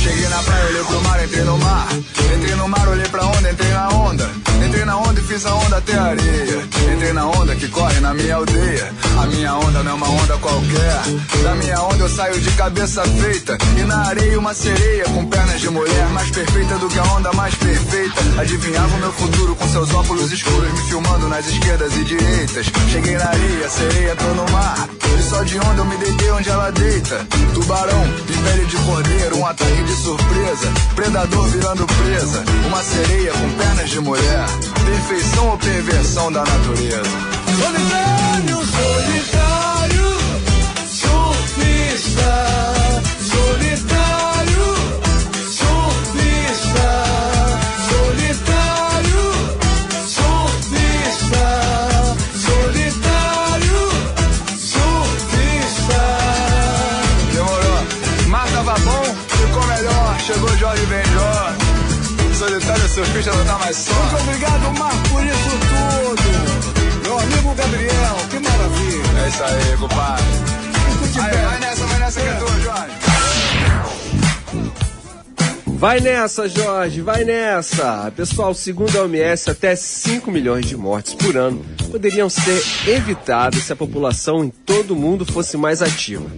Cheguei 0.03 0.29
na 0.29 0.43
praia, 0.43 0.67
olhei 0.67 0.83
pro 0.85 1.01
mar, 1.03 1.25
entrei 1.25 1.45
no 1.45 1.59
mar. 1.59 1.89
Entrei 2.35 2.55
no 2.57 2.69
mar, 2.69 2.89
olhei 2.89 3.09
pra 3.09 3.25
onda, 3.25 3.51
entrei 3.51 3.73
na 3.73 3.89
onda. 3.91 4.29
Na 4.89 4.97
onda 4.97 5.21
e 5.21 5.23
fiz 5.23 5.45
a 5.45 5.55
onda 5.55 5.77
até 5.77 5.93
a 5.93 6.03
areia. 6.03 6.67
Entrei 6.95 7.13
na 7.13 7.27
onda 7.27 7.55
que 7.55 7.69
corre 7.69 8.01
na 8.01 8.15
minha 8.15 8.37
aldeia. 8.37 8.91
A 9.21 9.27
minha 9.27 9.55
onda 9.55 9.83
não 9.83 9.91
é 9.91 9.95
uma 9.95 10.09
onda 10.09 10.39
qualquer. 10.39 11.03
Da 11.43 11.55
minha 11.57 11.83
onda 11.83 12.05
eu 12.05 12.09
saio 12.09 12.41
de 12.41 12.51
cabeça 12.53 13.03
feita. 13.05 13.59
E 13.77 13.83
na 13.83 14.07
areia 14.07 14.39
uma 14.39 14.55
sereia 14.55 15.05
com 15.05 15.27
pernas 15.27 15.61
de 15.61 15.69
mulher. 15.69 16.09
Mais 16.15 16.31
perfeita 16.31 16.79
do 16.79 16.89
que 16.89 16.99
a 16.99 17.05
onda 17.05 17.31
mais 17.35 17.55
perfeita. 17.57 18.41
Adivinhava 18.41 18.97
o 18.97 19.01
meu 19.01 19.13
futuro 19.13 19.55
com 19.57 19.69
seus 19.69 19.93
óculos 19.93 20.33
escuros. 20.33 20.73
Me 20.73 20.89
filmando 20.89 21.29
nas 21.29 21.47
esquerdas 21.47 21.95
e 21.95 22.05
direitas. 22.05 22.67
Cheguei 22.91 23.19
na 23.19 23.27
areia, 23.27 23.69
sereia 23.69 24.13
entrou 24.13 24.35
no 24.37 24.51
mar. 24.51 24.89
E 25.19 25.23
só 25.23 25.43
de 25.43 25.59
onda 25.59 25.83
eu 25.83 25.85
me 25.85 25.99
deitei 25.99 26.31
onde 26.31 26.49
ela 26.49 26.71
deita. 26.71 27.27
Tubarão, 27.53 28.05
de 28.27 28.33
pele 28.33 28.65
de 28.65 28.77
cordeiro. 28.79 29.37
Um 29.37 29.47
ataque 29.47 29.83
de 29.83 29.93
surpresa. 29.97 30.73
Predador 30.95 31.47
virando 31.49 31.87
presa. 31.87 32.43
Uma 32.67 32.83
sereia 32.83 33.33
com 33.33 33.51
pernas 33.51 33.91
de 33.91 34.01
mulher. 34.01 34.47
Perfeição 34.89 35.51
ou 35.51 35.59
perversão 35.59 36.33
da 36.33 36.43
natureza? 36.43 37.03
Solitário, 37.61 38.57
solitário, 38.65 40.19
surfista. 40.89 42.58
Não 63.27 63.45
tá 63.45 63.59
mais 63.59 63.77
só. 63.77 63.93
Muito 63.95 64.17
obrigado, 64.23 64.79
Marco, 64.79 65.09
por 65.09 65.25
isso 65.25 65.51
tudo. 65.69 67.03
Meu 67.03 67.19
amigo 67.19 67.55
Gabriel, 67.55 68.17
que 68.31 68.39
maravilha. 68.39 69.21
É 69.25 69.29
isso 69.29 69.45
aí, 69.45 69.77
compadre. 69.77 70.25
Aí, 71.21 71.37
vai 71.37 71.59
nessa, 71.59 71.87
vai 71.87 71.99
nessa 71.99 72.21
que 72.21 72.27
é 72.29 72.33
tua, 72.35 72.61
Jorge. 72.61 73.09
Vai 75.79 76.01
nessa, 76.01 76.49
Jorge, 76.49 77.01
vai 77.03 77.23
nessa! 77.23 78.13
Pessoal, 78.17 78.53
segundo 78.53 78.99
a 78.99 79.03
OMS, 79.03 79.49
até 79.49 79.77
5 79.77 80.29
milhões 80.29 80.67
de 80.67 80.77
mortes 80.77 81.15
por 81.15 81.37
ano 81.37 81.65
poderiam 81.89 82.29
ser 82.29 82.65
evitadas 82.85 83.63
se 83.63 83.73
a 83.73 83.77
população 83.77 84.45
em 84.45 84.51
todo 84.51 84.91
o 84.91 84.97
mundo 84.97 85.25
fosse 85.25 85.57
mais 85.57 85.81
ativa. 85.81 86.29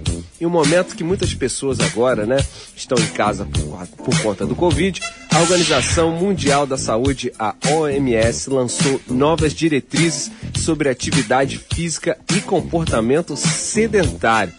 Em 0.40 0.46
um 0.46 0.50
momento 0.50 0.96
que 0.96 1.05
muitas 1.05 1.35
pessoas 1.35 1.79
agora, 1.81 2.24
né, 2.24 2.38
estão 2.74 2.96
em 2.96 3.09
casa 3.09 3.44
por, 3.44 3.87
por 4.05 4.22
conta 4.22 4.46
do 4.46 4.57
Covid, 4.57 4.98
a 5.31 5.38
Organização 5.40 6.12
Mundial 6.12 6.66
da 6.66 6.79
Saúde, 6.79 7.31
a 7.38 7.55
OMS, 7.68 8.48
lançou 8.48 8.98
novas 9.07 9.53
diretrizes 9.53 10.31
sobre 10.59 10.88
atividade 10.88 11.61
física 11.70 12.16
e 12.35 12.40
comportamento 12.40 13.37
sedentário 13.37 14.55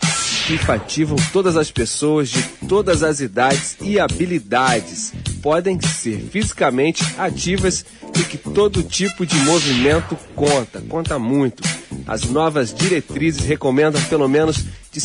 que 0.45 0.53
enfativam 0.53 1.15
todas 1.31 1.55
as 1.55 1.71
pessoas 1.71 2.29
de 2.29 2.43
todas 2.67 3.03
as 3.03 3.19
idades 3.19 3.77
e 3.81 3.99
habilidades. 3.99 5.13
Podem 5.41 5.79
ser 5.81 6.19
fisicamente 6.19 7.03
ativas 7.17 7.85
e 8.19 8.23
que 8.23 8.37
todo 8.37 8.83
tipo 8.83 9.25
de 9.25 9.35
movimento 9.37 10.17
conta, 10.35 10.81
conta 10.81 11.17
muito. 11.17 11.63
As 12.07 12.23
novas 12.23 12.73
diretrizes 12.73 13.45
recomendam 13.45 14.01
pelo 14.03 14.27
menos 14.27 14.63
de 14.91 14.99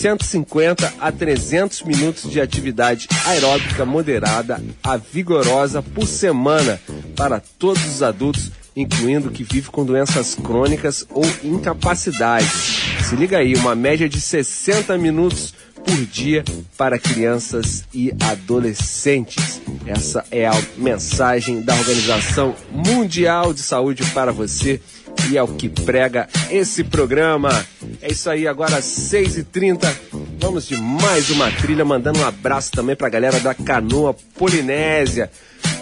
150 0.00 0.94
a 0.98 1.12
300 1.12 1.82
minutos 1.82 2.30
de 2.30 2.40
atividade 2.40 3.06
aeróbica 3.26 3.84
moderada 3.84 4.62
a 4.82 4.96
vigorosa 4.96 5.82
por 5.82 6.06
semana 6.06 6.80
para 7.14 7.38
todos 7.58 7.84
os 7.84 8.02
adultos 8.02 8.50
incluindo 8.74 9.30
que 9.30 9.44
vive 9.44 9.68
com 9.68 9.84
doenças 9.84 10.34
crônicas 10.34 11.04
ou 11.10 11.24
incapacidades. 11.44 12.80
Se 13.06 13.14
liga 13.14 13.38
aí, 13.38 13.54
uma 13.56 13.74
média 13.74 14.08
de 14.08 14.20
60 14.20 14.96
minutos 14.96 15.52
por 15.84 16.06
dia 16.06 16.44
para 16.78 16.98
crianças 16.98 17.84
e 17.92 18.12
adolescentes. 18.20 19.60
Essa 19.86 20.24
é 20.30 20.46
a 20.46 20.62
mensagem 20.78 21.60
da 21.62 21.74
Organização 21.74 22.54
Mundial 22.70 23.52
de 23.52 23.60
Saúde 23.60 24.04
para 24.14 24.32
você 24.32 24.80
e 25.30 25.36
é 25.36 25.42
o 25.42 25.48
que 25.48 25.68
prega 25.68 26.28
esse 26.50 26.84
programa. 26.84 27.50
É 28.02 28.10
isso 28.10 28.30
aí, 28.30 28.46
agora 28.48 28.80
6h30. 28.80 29.94
Vamos 30.40 30.66
de 30.66 30.76
mais 30.76 31.28
uma 31.30 31.50
trilha, 31.50 31.84
mandando 31.84 32.18
um 32.20 32.24
abraço 32.26 32.70
também 32.72 32.96
para 32.96 33.06
a 33.06 33.10
galera 33.10 33.38
da 33.40 33.54
Canoa 33.54 34.14
Polinésia 34.36 35.30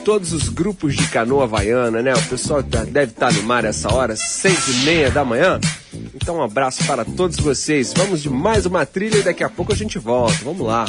todos 0.04 0.32
os 0.32 0.48
grupos 0.48 0.96
de 0.96 1.06
canoa 1.08 1.44
havaiana, 1.44 2.00
né? 2.00 2.14
O 2.14 2.22
pessoal 2.28 2.62
tá- 2.62 2.82
deve 2.82 3.12
estar 3.12 3.30
no 3.30 3.42
mar 3.42 3.66
essa 3.66 3.92
hora, 3.92 4.16
seis 4.16 4.66
e 4.68 4.72
meia 4.86 5.10
da 5.10 5.22
manhã. 5.22 5.60
Então 6.14 6.36
um 6.38 6.42
abraço 6.42 6.82
para 6.86 7.04
todos 7.04 7.36
vocês. 7.36 7.92
Vamos 7.94 8.22
de 8.22 8.30
mais 8.30 8.64
uma 8.64 8.86
trilha 8.86 9.18
e 9.18 9.22
daqui 9.22 9.44
a 9.44 9.50
pouco 9.50 9.70
a 9.70 9.76
gente 9.76 9.98
volta. 9.98 10.34
Vamos 10.42 10.66
lá. 10.66 10.86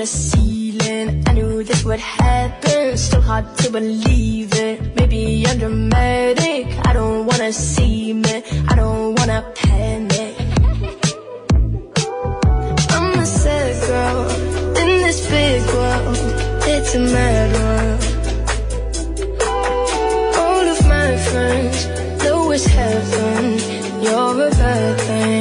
The 0.00 0.06
ceiling. 0.06 1.22
I 1.26 1.32
knew 1.34 1.62
this 1.62 1.84
would 1.84 2.00
happen. 2.00 2.96
Still 2.96 3.20
hard 3.20 3.44
to 3.58 3.70
believe 3.70 4.54
it. 4.54 4.96
Maybe 4.96 5.44
I'm 5.46 5.58
dramatic. 5.58 6.64
I 6.88 6.94
don't 6.94 7.26
wanna 7.26 7.52
see 7.52 8.14
me. 8.14 8.36
I 8.70 8.74
don't 8.80 9.14
wanna 9.18 9.40
panic. 9.54 10.34
I'm 12.96 13.12
a 13.24 13.26
sad 13.26 13.72
girl 13.88 14.20
in 14.80 14.90
this 15.04 15.20
big 15.28 15.60
world. 15.74 16.16
It's 16.72 16.94
a 16.94 17.00
mad 17.14 17.48
world. 17.58 18.02
All 20.42 20.64
of 20.74 20.80
my 20.94 21.08
friends 21.28 21.78
know 22.24 22.50
it's 22.52 22.64
heaven. 22.64 23.44
You're 24.04 24.46
a 24.48 24.50
bad 24.62 25.00
thing. 25.06 25.39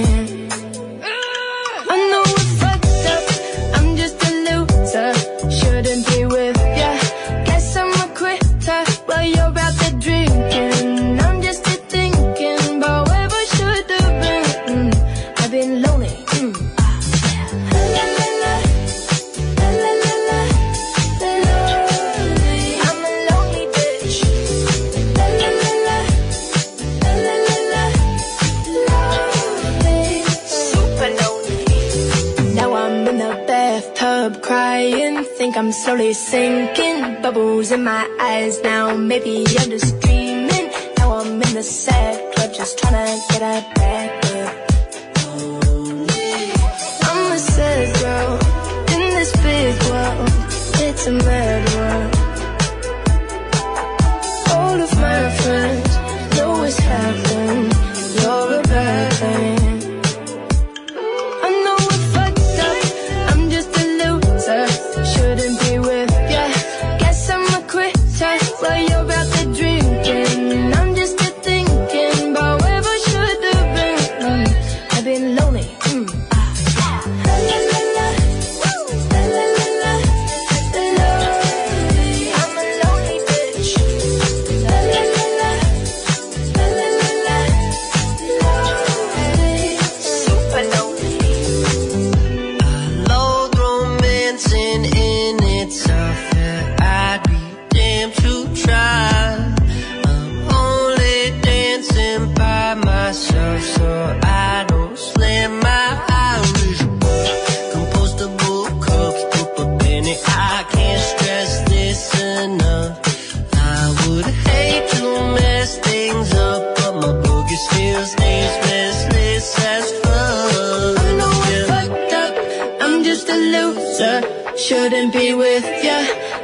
Shouldn't 124.89 125.13
be 125.13 125.35
with 125.35 125.65
ya. 125.85 126.01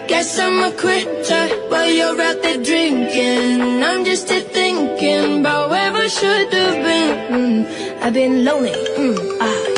Guess 0.07 0.37
I'm 0.37 0.61
a 0.65 0.71
quitter 0.77 1.47
while 1.69 1.89
you're 1.89 2.21
out 2.21 2.43
there 2.43 2.61
drinking. 2.61 3.81
I'm 3.83 4.05
just 4.05 4.29
a 4.29 4.39
thinking 4.39 5.39
about 5.39 5.71
where 5.71 5.91
I 5.91 6.05
should 6.05 6.53
have 6.53 6.77
been. 6.85 7.65
Mm, 7.65 8.01
I've 8.03 8.13
been 8.13 8.45
lonely. 8.45 8.69
Mm, 8.69 9.17
ah, 9.41 9.74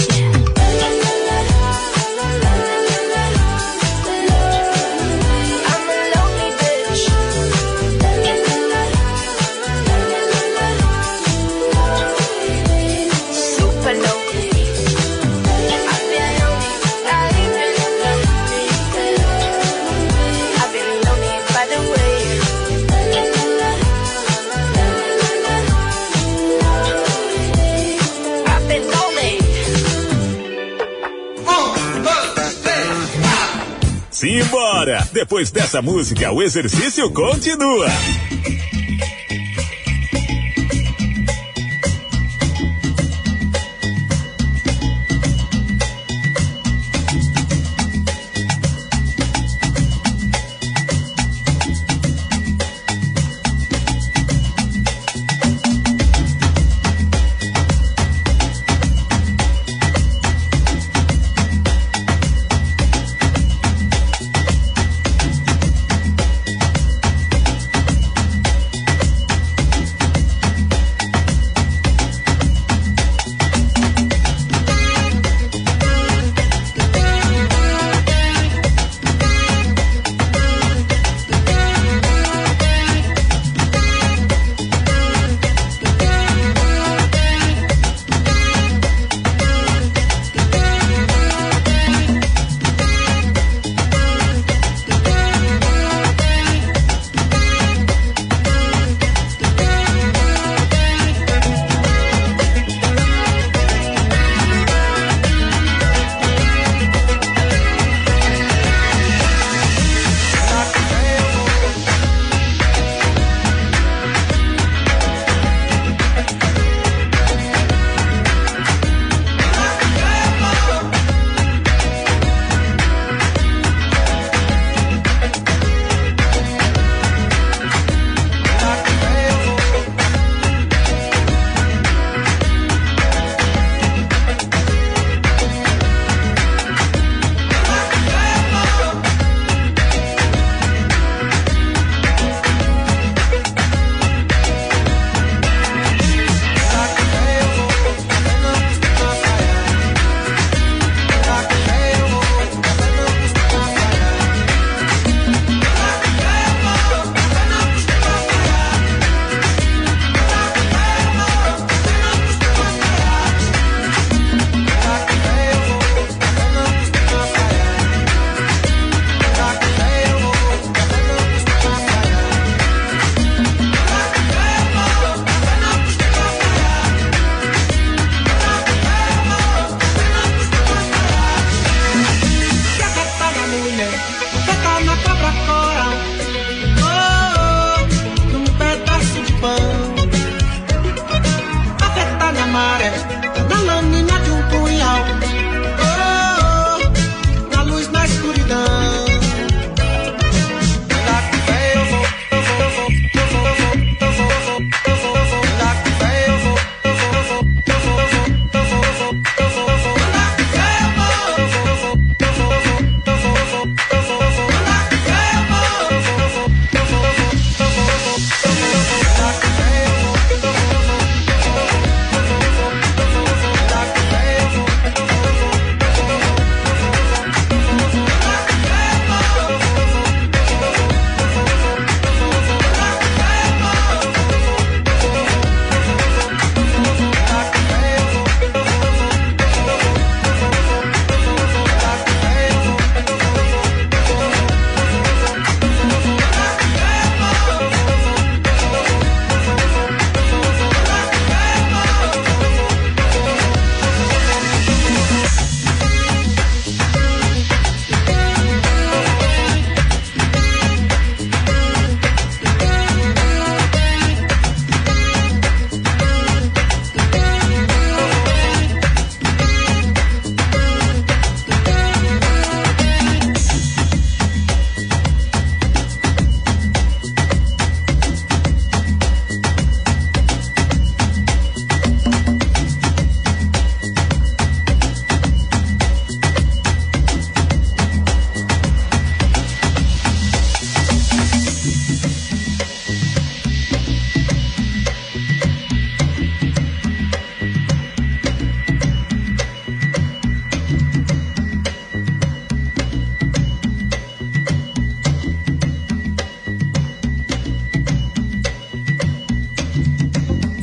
Depois 35.17 35.49
dessa 35.49 35.82
música, 35.82 36.32
o 36.32 36.43
exercício 36.43 37.10
continua. 37.10 37.88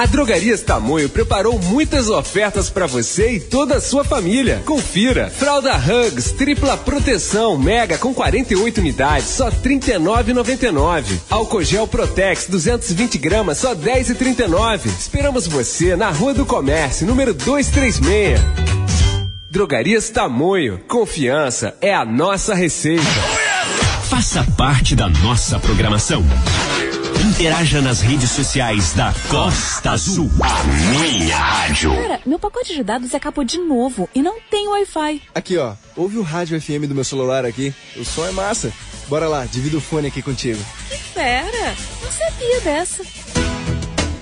A 0.00 0.06
Drogarias 0.06 0.62
Tamoio 0.62 1.10
preparou 1.10 1.58
muitas 1.58 2.08
ofertas 2.08 2.70
para 2.70 2.86
você 2.86 3.32
e 3.32 3.38
toda 3.38 3.76
a 3.76 3.80
sua 3.82 4.02
família. 4.02 4.62
Confira: 4.64 5.28
fralda 5.28 5.76
Hugs 5.76 6.32
tripla 6.32 6.74
proteção 6.74 7.58
mega 7.58 7.98
com 7.98 8.14
48 8.14 8.78
unidades, 8.78 9.28
só 9.28 9.50
R$ 9.50 9.56
39,99. 9.62 11.20
Álcool 11.28 11.62
gel 11.62 11.86
Protex 11.86 12.46
220 12.48 13.18
gramas, 13.18 13.58
só 13.58 13.74
R$ 13.74 14.00
10,39. 14.00 14.86
Esperamos 14.86 15.46
você 15.46 15.94
na 15.94 16.08
Rua 16.08 16.32
do 16.32 16.46
Comércio, 16.46 17.06
número 17.06 17.34
236. 17.34 18.40
Drogarias 19.50 20.08
Tamoio. 20.08 20.80
Confiança 20.88 21.76
é 21.78 21.94
a 21.94 22.06
nossa 22.06 22.54
receita. 22.54 23.04
Faça 24.08 24.42
parte 24.56 24.96
da 24.96 25.10
nossa 25.10 25.60
programação. 25.60 26.24
Interaja 27.20 27.82
nas 27.82 28.00
redes 28.00 28.30
sociais 28.30 28.94
da 28.94 29.12
Costa 29.28 29.90
Azul, 29.90 30.30
a 30.40 30.64
minha 30.64 31.36
rádio. 31.36 31.94
Cara, 31.94 32.20
meu 32.24 32.38
pacote 32.38 32.74
de 32.74 32.82
dados 32.82 33.14
acabou 33.14 33.44
de 33.44 33.58
novo 33.58 34.08
e 34.14 34.22
não 34.22 34.40
tem 34.50 34.66
Wi-Fi. 34.68 35.22
Aqui, 35.34 35.58
ó. 35.58 35.74
Ouve 35.94 36.16
o 36.16 36.22
rádio 36.22 36.58
FM 36.58 36.88
do 36.88 36.94
meu 36.94 37.04
celular 37.04 37.44
aqui. 37.44 37.74
O 37.96 38.04
som 38.06 38.26
é 38.26 38.30
massa. 38.32 38.72
Bora 39.06 39.28
lá, 39.28 39.44
divido 39.44 39.76
o 39.76 39.80
fone 39.82 40.08
aqui 40.08 40.22
contigo. 40.22 40.58
Que 40.88 40.96
fera! 40.96 41.74
Não 42.02 42.10
sabia 42.10 42.60
dessa. 42.62 43.04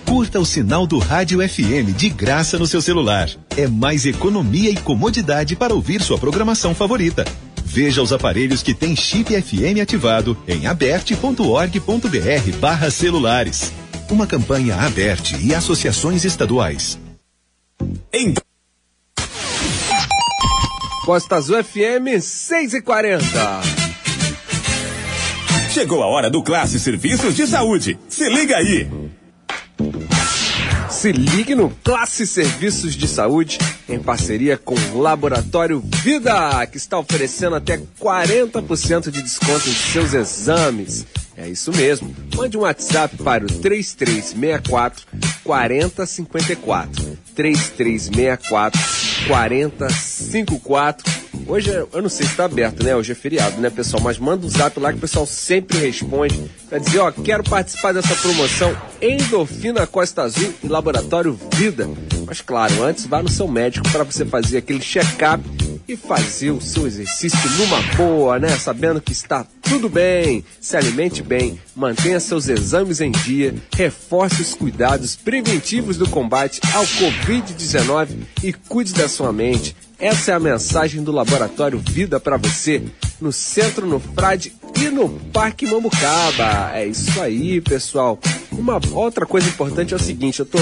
Curta 0.05 0.41
o 0.41 0.47
sinal 0.47 0.87
do 0.87 0.99
Rádio 0.99 1.39
FM 1.49 1.95
de 1.97 2.09
graça 2.09 2.59
no 2.59 2.67
seu 2.67 2.83
celular. 2.83 3.31
É 3.57 3.69
mais 3.69 4.07
economia 4.07 4.71
e 4.71 4.77
comodidade 4.77 5.55
para 5.55 5.75
ouvir 5.75 6.03
sua 6.03 6.19
programação 6.19 6.75
favorita. 6.75 7.25
Veja 7.71 8.03
os 8.03 8.15
aparelhos 8.15 8.63
que 8.63 8.75
têm 8.75 8.97
chip 8.97 9.31
FM 9.41 9.81
ativado 9.83 10.37
em 10.49 10.67
aberte.org.br 10.67 12.57
barra 12.59 12.91
celulares. 12.91 13.73
Uma 14.11 14.27
campanha 14.27 14.75
aberte 14.75 15.37
e 15.37 15.55
associações 15.55 16.25
estaduais. 16.25 16.99
Em 18.11 18.33
Costa 21.05 21.37
Azul 21.37 21.63
FM 21.63 22.21
6 22.21 22.75
e 22.75 22.83
40. 22.83 23.25
Chegou 25.71 26.03
a 26.03 26.07
hora 26.07 26.31
do 26.31 26.43
Classe 26.43 26.81
Serviços 26.81 27.37
de 27.37 27.47
Saúde. 27.47 27.99
Se 28.09 28.29
liga 28.31 28.57
aí. 28.57 28.89
Se 30.99 31.13
ligue 31.13 31.55
no 31.55 31.71
Classe 31.85 32.27
Serviços 32.27 32.97
de 32.97 33.07
Saúde, 33.07 33.57
em 33.89 34.01
parceria 34.01 34.57
com 34.59 34.75
o 34.75 35.01
Laboratório 35.01 35.81
Vida, 36.03 36.67
que 36.67 36.77
está 36.77 36.99
oferecendo 36.99 37.55
até 37.55 37.79
40% 38.01 39.09
de 39.09 39.23
desconto 39.23 39.69
em 39.69 39.75
seus 39.75 40.13
exames. 40.13 41.07
É 41.37 41.49
isso 41.49 41.71
mesmo. 41.71 42.13
Mande 42.35 42.59
um 42.59 42.63
WhatsApp 42.63 43.17
para 43.23 43.45
o 43.45 43.47
3364 43.47 45.07
4054. 45.45 47.17
3364 47.33 48.81
4054. 49.29 51.18
Hoje 51.49 51.71
é- 51.71 51.87
eu 51.95 52.03
não 52.03 52.11
sei 52.11 52.27
se 52.27 52.33
está 52.33 52.45
aberto, 52.45 52.85
né? 52.85 52.95
Hoje 52.95 53.13
é 53.13 53.15
feriado, 53.15 53.59
né, 53.59 53.71
pessoal? 53.71 54.03
Mas 54.03 54.19
manda 54.19 54.47
um 54.47 54.51
zap 54.51 54.79
lá 54.79 54.93
que 54.93 54.99
o 54.99 55.01
pessoal 55.01 55.25
sempre 55.27 55.79
responde 55.79 56.39
para 56.69 56.79
dizer, 56.79 56.99
ó, 56.99 57.11
quero 57.11 57.43
participar 57.43 57.93
dessa 57.93 58.15
promoção 58.17 58.77
Endorfina 59.01 59.87
Costa 59.87 60.23
Azul 60.23 60.53
e 60.63 60.69
Laboratório 60.69 61.39
Vida. 61.55 61.89
Mas 62.27 62.43
claro, 62.43 62.83
antes 62.83 63.07
vá 63.07 63.23
no 63.23 63.31
seu 63.31 63.49
médico 63.49 63.89
para 63.91 64.05
você 64.05 64.27
fazer 64.27 64.59
aquele 64.59 64.81
check-up 64.81 65.43
e 65.89 65.97
fazer 65.97 66.51
o 66.51 66.61
seu 66.61 66.87
exercício 66.87 67.39
numa 67.57 67.81
boa, 67.97 68.39
né? 68.39 68.51
Sabendo 68.59 69.01
que 69.01 69.13
está 69.13 69.47
tudo 69.63 69.89
bem. 69.89 70.45
Se 70.61 70.77
alimente 70.77 71.23
bem, 71.23 71.59
mantenha 71.75 72.21
seus 72.21 72.47
exames 72.47 73.01
em 73.01 73.11
dia, 73.11 73.55
reforce 73.75 74.43
os 74.43 74.53
cuidados 74.53 75.17
preventivos 75.17 75.97
do 75.97 76.07
combate 76.09 76.61
ao 76.75 76.85
Covid-19 76.85 78.09
e 78.45 78.53
cuide 78.53 78.93
da 78.93 79.09
sua 79.09 79.33
mente. 79.33 79.75
Essa 79.99 80.33
é 80.33 80.35
a 80.35 80.41
mensagem 80.41 81.03
do 81.03 81.11
Laboratório 81.11 81.79
Vida 81.79 82.21
para 82.21 82.37
você, 82.37 82.83
no 83.21 83.33
Centro 83.33 83.87
no 83.87 83.99
Frade 83.99 84.53
e 84.79 84.91
no 84.91 85.09
Parque 85.09 85.67
Mambucaba. 85.67 86.71
É 86.75 86.87
isso 86.87 87.21
aí, 87.21 87.61
pessoal. 87.61 88.19
Uma 88.53 88.79
outra 88.93 89.25
coisa 89.25 89.49
importante 89.49 89.95
é 89.95 89.97
o 89.97 90.01
seguinte, 90.01 90.41
eu 90.41 90.47
tô 90.47 90.59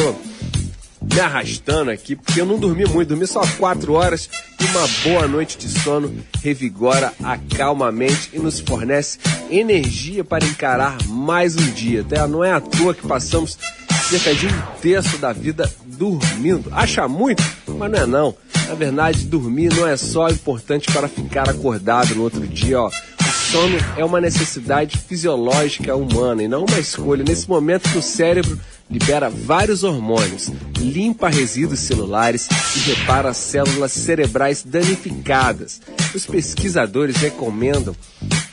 me 1.12 1.20
arrastando 1.20 1.90
aqui, 1.90 2.16
porque 2.16 2.40
eu 2.40 2.46
não 2.46 2.58
dormi 2.58 2.84
muito, 2.84 3.08
dormi 3.08 3.26
só 3.26 3.40
quatro 3.58 3.92
horas 3.92 4.28
e 4.60 4.64
uma 4.64 4.88
boa 5.04 5.28
noite 5.28 5.56
de 5.56 5.68
sono 5.68 6.12
revigora, 6.42 7.12
acalma 7.22 7.88
a 7.88 7.92
mente 7.92 8.30
e 8.32 8.38
nos 8.38 8.60
fornece 8.60 9.18
energia 9.50 10.24
para 10.24 10.44
encarar 10.44 10.96
mais 11.06 11.56
um 11.56 11.70
dia. 11.72 12.02
Até 12.02 12.26
não 12.26 12.44
é 12.44 12.52
à 12.52 12.60
toa 12.60 12.94
que 12.94 13.06
passamos 13.06 13.58
cerca 14.08 14.34
de 14.34 14.46
um 14.46 14.62
terço 14.80 15.18
da 15.18 15.32
vida 15.32 15.70
dormindo. 15.84 16.70
Acha 16.72 17.08
muito? 17.08 17.42
Mas 17.66 17.90
não 17.90 17.98
é 17.98 18.06
não. 18.06 18.34
Na 18.68 18.74
verdade, 18.74 19.24
dormir 19.24 19.72
não 19.74 19.86
é 19.86 19.96
só 19.96 20.28
importante 20.28 20.90
para 20.92 21.08
ficar 21.08 21.48
acordado 21.48 22.14
no 22.14 22.22
outro 22.22 22.46
dia, 22.46 22.80
ó. 22.80 22.88
O 22.88 23.50
sono 23.52 23.78
é 23.96 24.04
uma 24.04 24.20
necessidade 24.20 24.98
fisiológica 24.98 25.94
humana 25.94 26.42
e 26.42 26.48
não 26.48 26.64
uma 26.64 26.78
escolha. 26.78 27.24
Nesse 27.24 27.48
momento 27.48 27.88
que 27.90 27.98
o 27.98 28.02
cérebro 28.02 28.58
libera 28.90 29.28
vários 29.28 29.82
hormônios, 29.82 30.50
limpa 30.78 31.28
resíduos 31.28 31.80
celulares 31.80 32.48
e 32.76 32.78
repara 32.90 33.30
as 33.30 33.36
células 33.36 33.92
cerebrais 33.92 34.62
danificadas. 34.64 35.80
Os 36.14 36.24
pesquisadores 36.24 37.16
recomendam 37.16 37.94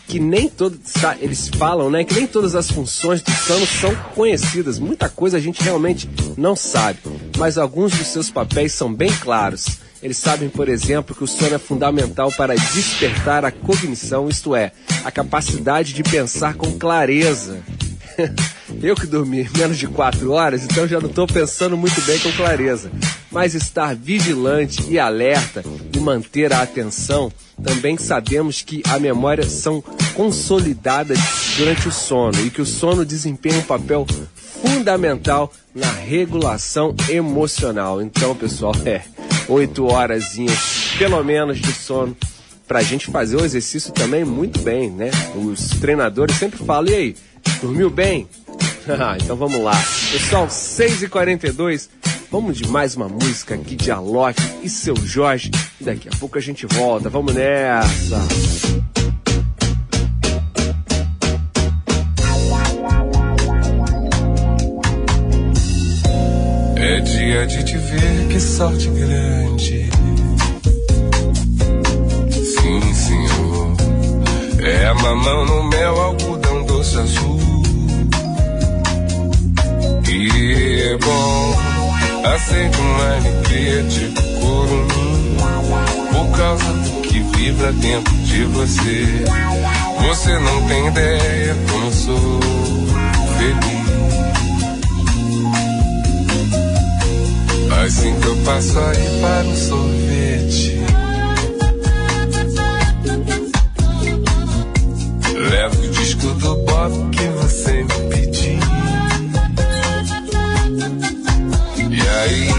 que 0.08 0.20
nem 0.20 0.48
todos, 0.48 0.78
eles 1.20 1.50
falam, 1.50 1.90
né, 1.90 2.04
que 2.04 2.14
nem 2.14 2.28
todas 2.28 2.56
as 2.56 2.70
funções 2.70 3.22
do 3.22 3.32
sono 3.32 3.66
são 3.66 3.96
conhecidas. 4.14 4.78
Muita 4.78 5.10
coisa 5.10 5.38
a 5.38 5.40
gente 5.40 5.64
realmente 5.64 6.08
não 6.38 6.56
sabe, 6.56 7.00
mas 7.38 7.58
alguns 7.58 7.92
dos 7.94 8.08
seus 8.08 8.30
papéis 8.30 8.74
são 8.74 8.94
bem 8.94 9.12
claros. 9.22 9.66
Eles 10.04 10.18
sabem, 10.18 10.50
por 10.50 10.68
exemplo, 10.68 11.16
que 11.16 11.24
o 11.24 11.28
sono 11.28 11.56
é 11.56 11.58
fundamental 11.58 12.32
para 12.34 12.54
despertar 12.56 13.46
a 13.46 13.52
cognição, 13.52 14.28
isto 14.28 14.56
é, 14.56 14.72
a 15.04 15.10
capacidade 15.10 15.94
de 15.94 16.04
pensar 16.04 16.56
com 16.56 16.78
clareza. 16.78 17.64
Eu 18.82 18.96
que 18.96 19.06
dormi 19.06 19.50
menos 19.58 19.78
de 19.78 19.88
4 19.88 20.32
horas, 20.32 20.64
então 20.64 20.88
já 20.88 21.00
não 21.00 21.10
estou 21.10 21.28
pensando 21.28 21.78
muito 21.78 22.02
bem 22.02 22.20
com 22.20 22.32
clareza. 22.32 22.92
Mas 23.32 23.56
estar 23.56 23.96
vigilante 23.96 24.84
e 24.90 25.00
alerta 25.00 25.64
e 25.94 26.00
manter 26.00 26.54
a 26.54 26.62
atenção, 26.62 27.32
também 27.64 27.98
sabemos 27.98 28.62
que 28.62 28.82
a 28.90 29.00
memória 29.00 29.48
são 29.48 29.84
consolidadas 30.14 31.18
durante 31.58 31.88
o 31.88 31.92
sono 31.92 32.40
e 32.46 32.50
que 32.50 32.62
o 32.62 32.66
sono 32.66 33.06
desempenha 33.06 33.60
um 33.60 33.64
papel 33.64 34.06
fundamental 34.62 35.52
na 35.74 35.92
regulação 35.92 36.96
emocional. 37.10 38.02
Então, 38.02 38.36
pessoal, 38.36 38.74
é 38.86 39.02
8 39.48 39.86
horas 39.86 40.36
pelo 40.98 41.24
menos 41.24 41.60
de 41.60 41.72
sono 41.74 42.16
pra 42.68 42.82
gente 42.82 43.12
fazer 43.12 43.36
o 43.36 43.46
exercício 43.46 43.92
também 43.92 44.24
muito 44.24 44.60
bem, 44.62 44.90
né? 44.90 45.12
Os 45.36 45.70
treinadores 45.80 46.36
sempre 46.38 46.64
falam, 46.66 46.92
e 46.92 46.96
aí, 46.96 47.16
dormiu 47.62 47.90
bem? 47.90 48.28
Ah, 48.86 49.16
então 49.18 49.38
vamos 49.38 49.64
lá. 49.64 49.72
Pessoal, 50.12 50.48
6h42, 50.48 51.88
vamos 52.30 52.58
de 52.58 52.68
mais 52.68 52.98
uma 52.98 53.08
música 53.08 53.56
aqui 53.56 53.78
de 53.78 53.90
Alok 53.90 54.38
e 54.62 54.70
seu 54.70 54.94
Jorge. 54.98 55.52
E 55.80 55.86
daqui 55.86 56.10
a 56.10 56.18
pouco 56.18 56.38
a 56.38 56.42
gente 56.42 56.66
volta. 56.66 57.10
Vamos 57.10 57.34
nessa! 57.34 58.18
É 66.76 67.00
dia 67.00 67.48
de 67.48 67.64
te 67.64 67.78
ver, 67.78 68.28
que 68.30 68.40
sorte 68.42 68.90
grande. 68.90 69.90
Sim, 72.32 72.94
senhor. 72.94 73.78
É 74.62 74.94
mamão 74.94 75.46
no 75.46 75.70
mel, 75.70 76.02
algodão 76.02 76.43
azul. 76.96 77.40
E 80.10 80.82
é 80.82 80.98
bom, 80.98 81.56
uma 82.80 83.16
alegria 83.16 83.84
tipo 83.84 84.22
curumim. 84.40 85.38
Por 86.12 86.38
causa 86.38 86.74
do 86.74 87.02
que 87.02 87.20
vibra 87.20 87.72
dentro 87.74 88.14
de 88.14 88.44
você. 88.46 89.26
Você 90.08 90.38
não 90.40 90.68
tem 90.68 90.88
ideia 90.88 91.56
como 91.72 91.92
sou 91.92 92.40
feliz. 93.38 93.84
Assim 97.86 98.16
que 98.20 98.28
eu 98.28 98.36
passo 98.46 98.80
aí 98.80 99.20
para 99.22 99.48
o 99.48 99.56
sorvete. 99.58 100.80
Levo 105.50 105.83
o 106.24 106.34
disco 106.34 106.34
do 106.36 106.56
Bob 106.58 107.10
que 107.12 107.26
você 107.28 107.84
me 107.84 108.10
pediu. 108.10 108.60
E 111.90 112.02
aí, 112.02 112.50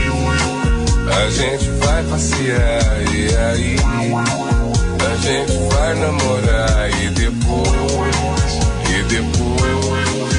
a 1.11 1.31
gente 1.31 1.71
vai 1.81 2.03
passear. 2.05 3.03
E 3.15 3.37
aí, 3.37 3.77
a 5.01 5.17
gente 5.17 5.53
vai 5.75 5.95
namorar. 5.95 6.91
E 7.03 7.11
depois, 7.11 8.15
e 8.91 9.03
depois. 9.05 10.34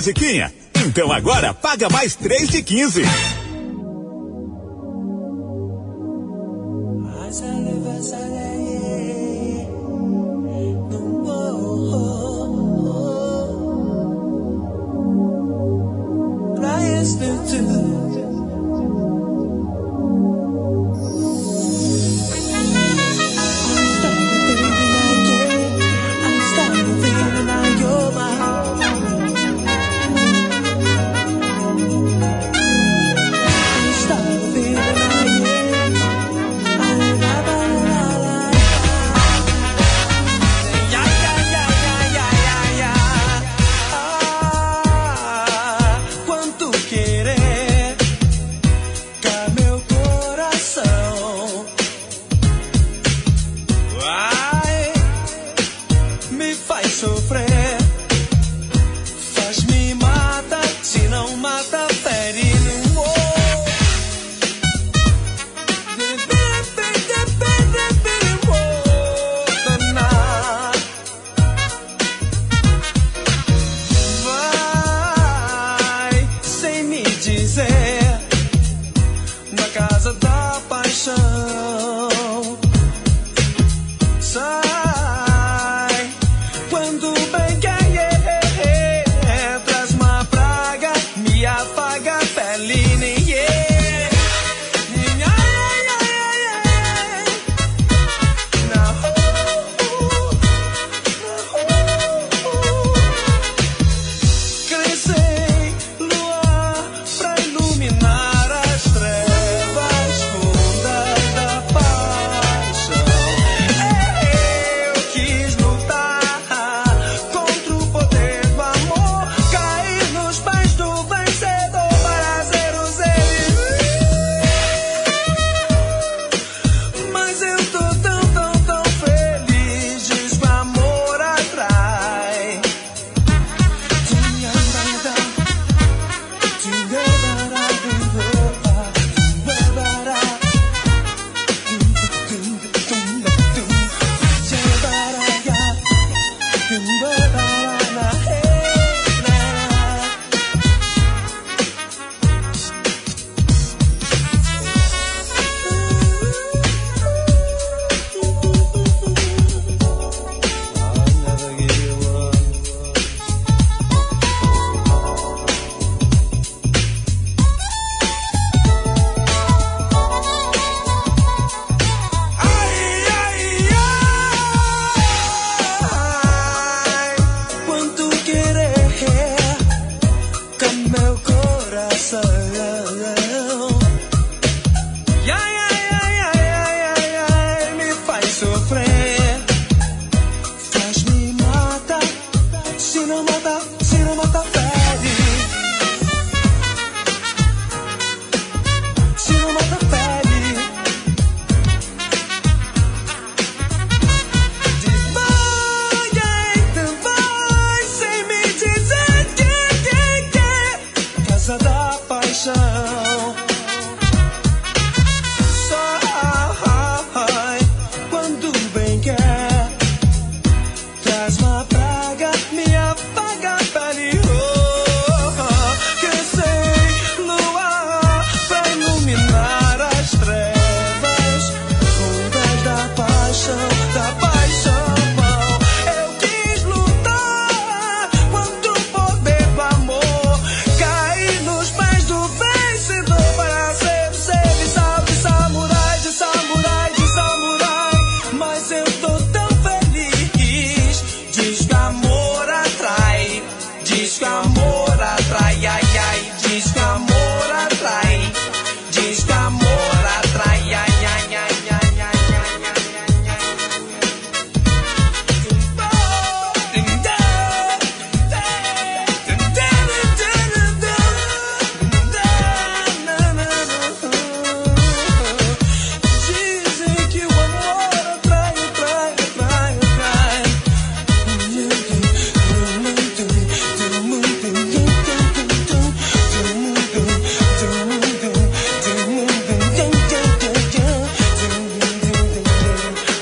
Musiquinha? 0.00 0.50
Então 0.86 1.12
agora 1.12 1.52
paga 1.52 1.90
mais 1.90 2.16
3 2.16 2.48
de 2.48 2.62
15. 2.62 3.02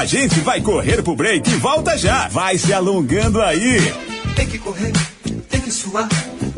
A 0.00 0.06
gente 0.06 0.40
vai 0.40 0.62
correr 0.62 1.02
pro 1.02 1.14
break 1.14 1.50
e 1.50 1.56
volta 1.56 1.94
já. 1.94 2.26
Vai 2.28 2.56
se 2.56 2.72
alongando 2.72 3.38
aí. 3.42 3.76
Tem 4.34 4.46
que 4.46 4.58
correr, 4.58 4.92
tem 5.46 5.60
que 5.60 5.70
suar, 5.70 6.08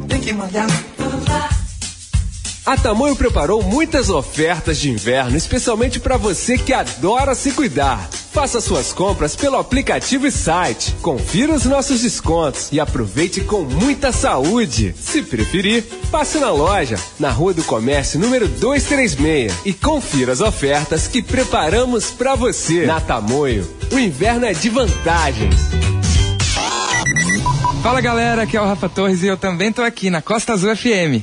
tem 0.08 0.20
que 0.20 0.32
malhar. 0.32 0.68
A 2.64 2.76
Tamoio 2.76 3.16
preparou 3.16 3.60
muitas 3.60 4.08
ofertas 4.10 4.78
de 4.78 4.90
inverno, 4.90 5.36
especialmente 5.36 5.98
para 5.98 6.16
você 6.16 6.56
que 6.56 6.72
adora 6.72 7.34
se 7.34 7.50
cuidar. 7.50 8.08
Faça 8.32 8.62
suas 8.62 8.94
compras 8.94 9.36
pelo 9.36 9.58
aplicativo 9.58 10.26
e 10.26 10.32
site. 10.32 10.94
Confira 11.02 11.52
os 11.52 11.66
nossos 11.66 12.00
descontos 12.00 12.72
e 12.72 12.80
aproveite 12.80 13.42
com 13.42 13.62
muita 13.62 14.10
saúde. 14.10 14.94
Se 14.98 15.22
preferir, 15.22 15.84
passe 16.10 16.38
na 16.38 16.50
loja, 16.50 16.98
na 17.20 17.30
Rua 17.30 17.52
do 17.52 17.62
Comércio 17.62 18.18
número 18.18 18.48
236 18.48 19.52
e 19.66 19.74
confira 19.74 20.32
as 20.32 20.40
ofertas 20.40 21.06
que 21.06 21.20
preparamos 21.20 22.10
para 22.10 22.34
você. 22.34 22.86
Na 22.86 23.02
Tamoio, 23.02 23.70
o 23.92 23.98
inverno 23.98 24.46
é 24.46 24.54
de 24.54 24.70
vantagens. 24.70 25.56
Fala 27.82 28.00
galera, 28.00 28.42
aqui 28.42 28.56
é 28.56 28.62
o 28.62 28.64
Rafa 28.64 28.88
Torres 28.88 29.22
e 29.22 29.26
eu 29.26 29.36
também 29.36 29.70
tô 29.70 29.82
aqui 29.82 30.08
na 30.08 30.22
Costa 30.22 30.54
Azul 30.54 30.74
FM. 30.74 31.20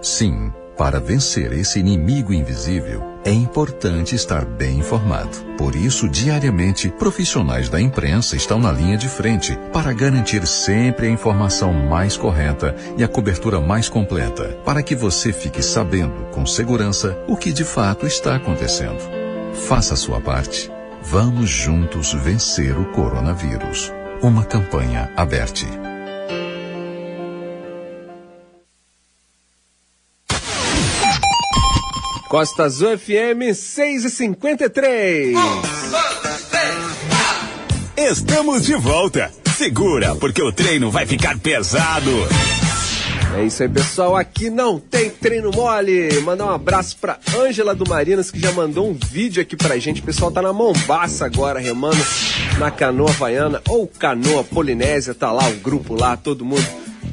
Sim, 0.00 0.52
para 0.82 0.98
vencer 0.98 1.52
esse 1.52 1.78
inimigo 1.78 2.32
invisível, 2.32 3.04
é 3.24 3.30
importante 3.30 4.16
estar 4.16 4.44
bem 4.44 4.80
informado. 4.80 5.30
Por 5.56 5.76
isso, 5.76 6.08
diariamente, 6.08 6.88
profissionais 6.88 7.68
da 7.68 7.80
imprensa 7.80 8.34
estão 8.34 8.58
na 8.58 8.72
linha 8.72 8.96
de 8.96 9.08
frente 9.08 9.56
para 9.72 9.92
garantir 9.92 10.44
sempre 10.44 11.06
a 11.06 11.08
informação 11.08 11.72
mais 11.72 12.16
correta 12.16 12.74
e 12.98 13.04
a 13.04 13.06
cobertura 13.06 13.60
mais 13.60 13.88
completa, 13.88 14.58
para 14.64 14.82
que 14.82 14.96
você 14.96 15.32
fique 15.32 15.62
sabendo 15.62 16.24
com 16.32 16.44
segurança 16.44 17.16
o 17.28 17.36
que 17.36 17.52
de 17.52 17.62
fato 17.62 18.04
está 18.04 18.34
acontecendo. 18.34 18.98
Faça 19.54 19.94
a 19.94 19.96
sua 19.96 20.20
parte. 20.20 20.68
Vamos 21.00 21.48
juntos 21.48 22.12
vencer 22.12 22.76
o 22.76 22.86
coronavírus. 22.86 23.92
Uma 24.20 24.44
campanha 24.44 25.12
aberta. 25.16 25.91
Costa 32.32 32.62
Azul 32.62 32.96
FM 32.96 33.54
6 33.54 34.06
e 34.06 34.10
53. 34.10 35.36
Estamos 37.94 38.64
de 38.64 38.74
volta. 38.74 39.30
Segura, 39.54 40.14
porque 40.14 40.40
o 40.40 40.50
treino 40.50 40.90
vai 40.90 41.04
ficar 41.04 41.38
pesado. 41.38 42.10
É 43.36 43.44
isso 43.44 43.62
aí, 43.62 43.68
pessoal. 43.68 44.16
Aqui 44.16 44.48
não 44.48 44.80
tem 44.80 45.10
treino 45.10 45.50
mole. 45.50 46.22
Mandar 46.22 46.46
um 46.46 46.54
abraço 46.54 46.96
pra 46.98 47.18
Ângela 47.36 47.74
do 47.74 47.86
Marinas, 47.86 48.30
que 48.30 48.40
já 48.40 48.50
mandou 48.50 48.88
um 48.88 48.94
vídeo 48.94 49.42
aqui 49.42 49.54
pra 49.54 49.78
gente. 49.78 50.00
O 50.00 50.04
pessoal 50.04 50.32
tá 50.32 50.40
na 50.40 50.54
Mombaça 50.54 51.26
agora, 51.26 51.60
remando 51.60 52.02
na 52.58 52.70
canoa 52.70 53.10
havaiana 53.10 53.60
ou 53.68 53.86
canoa 53.86 54.42
polinésia. 54.42 55.12
Tá 55.12 55.30
lá 55.30 55.46
o 55.50 55.56
grupo 55.56 55.94
lá, 55.94 56.16
todo 56.16 56.46
mundo 56.46 56.66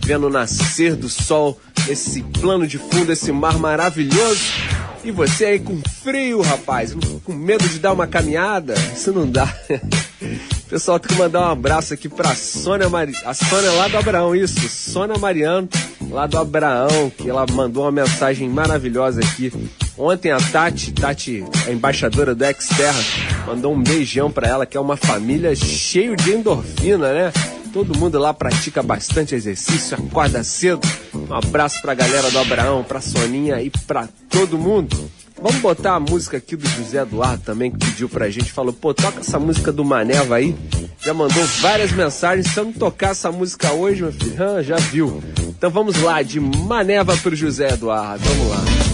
vendo 0.05 0.28
o 0.28 0.30
nascer 0.30 0.95
do 0.95 1.09
sol, 1.09 1.59
esse 1.89 2.24
plano 2.24 2.65
de 2.65 2.78
fundo, 2.78 3.11
esse 3.11 3.34
mar 3.34 3.59
maravilhoso. 3.59 4.78
E 5.03 5.11
você 5.11 5.45
aí 5.45 5.59
com 5.59 5.81
frio, 6.03 6.41
rapaz, 6.41 6.95
com 7.23 7.33
medo 7.33 7.67
de 7.67 7.79
dar 7.79 7.93
uma 7.93 8.05
caminhada? 8.05 8.73
Isso 8.93 9.11
não 9.13 9.29
dá. 9.29 9.47
Pessoal, 10.69 10.99
tem 10.99 11.15
que 11.15 11.21
mandar 11.21 11.41
um 11.41 11.51
abraço 11.51 11.93
aqui 11.93 12.07
pra 12.07 12.35
Sônia 12.35 12.89
Mari... 12.89 13.13
A 13.25 13.33
Sônia 13.33 13.71
lá 13.71 13.87
do 13.87 13.97
Abraão, 13.97 14.35
isso. 14.35 14.69
Sônia 14.69 15.17
Mariano, 15.17 15.67
lá 16.11 16.27
do 16.27 16.37
Abraão, 16.37 17.09
que 17.09 17.29
ela 17.29 17.45
mandou 17.51 17.83
uma 17.83 17.91
mensagem 17.91 18.47
maravilhosa 18.49 19.21
aqui. 19.21 19.51
Ontem 19.97 20.31
a 20.31 20.37
Tati, 20.37 20.91
Tati, 20.91 21.43
a 21.65 21.71
embaixadora 21.71 22.35
do 22.35 22.45
Xterra, 22.45 23.01
mandou 23.47 23.73
um 23.73 23.81
beijão 23.81 24.29
pra 24.29 24.47
ela, 24.47 24.65
que 24.65 24.77
é 24.77 24.79
uma 24.79 24.95
família 24.95 25.55
cheio 25.55 26.15
de 26.15 26.31
endorfina, 26.31 27.13
né? 27.13 27.33
Todo 27.72 27.97
mundo 27.97 28.17
lá 28.17 28.34
pratica 28.34 28.82
bastante 28.82 29.36
exercício, 29.36 29.95
acorda 29.95 30.43
cedo. 30.43 30.82
Um 31.13 31.34
abraço 31.34 31.82
pra 31.82 31.93
galera 31.93 32.32
do 32.32 32.39
Abraão, 32.39 32.84
pra 32.84 32.99
Soninha 32.99 33.61
e 33.61 33.70
pra 33.86 34.07
todo 34.30 34.57
mundo. 34.57 35.09
Vamos 35.41 35.61
botar 35.61 35.93
a 35.93 35.99
música 35.99 36.38
aqui 36.38 36.55
do 36.55 36.67
José 36.67 37.01
Eduardo 37.01 37.43
também, 37.43 37.72
que 37.72 37.78
pediu 37.78 38.09
pra 38.09 38.30
gente. 38.30 38.51
Falou, 38.51 38.74
pô, 38.74 38.93
toca 38.93 39.22
essa 39.22 39.39
música 39.39 39.72
do 39.72 39.86
Maneva 39.86 40.36
aí. 40.36 40.55
Já 40.99 41.13
mandou 41.13 41.43
várias 41.61 41.91
mensagens. 41.91 42.47
Se 42.47 42.59
eu 42.59 42.65
não 42.65 42.74
tocar 42.74 43.11
essa 43.11 43.32
música 43.32 43.72
hoje, 43.72 44.01
meu 44.01 44.11
filho, 44.11 44.36
já 44.63 44.76
viu. 44.76 45.24
Então 45.39 45.70
vamos 45.70 46.01
lá, 46.01 46.22
de 46.22 46.39
Maneva 46.39 47.15
pro 47.17 47.36
José 47.36 47.74
Eduardo. 47.74 48.24
Vamos 48.26 48.49
lá. 48.49 48.88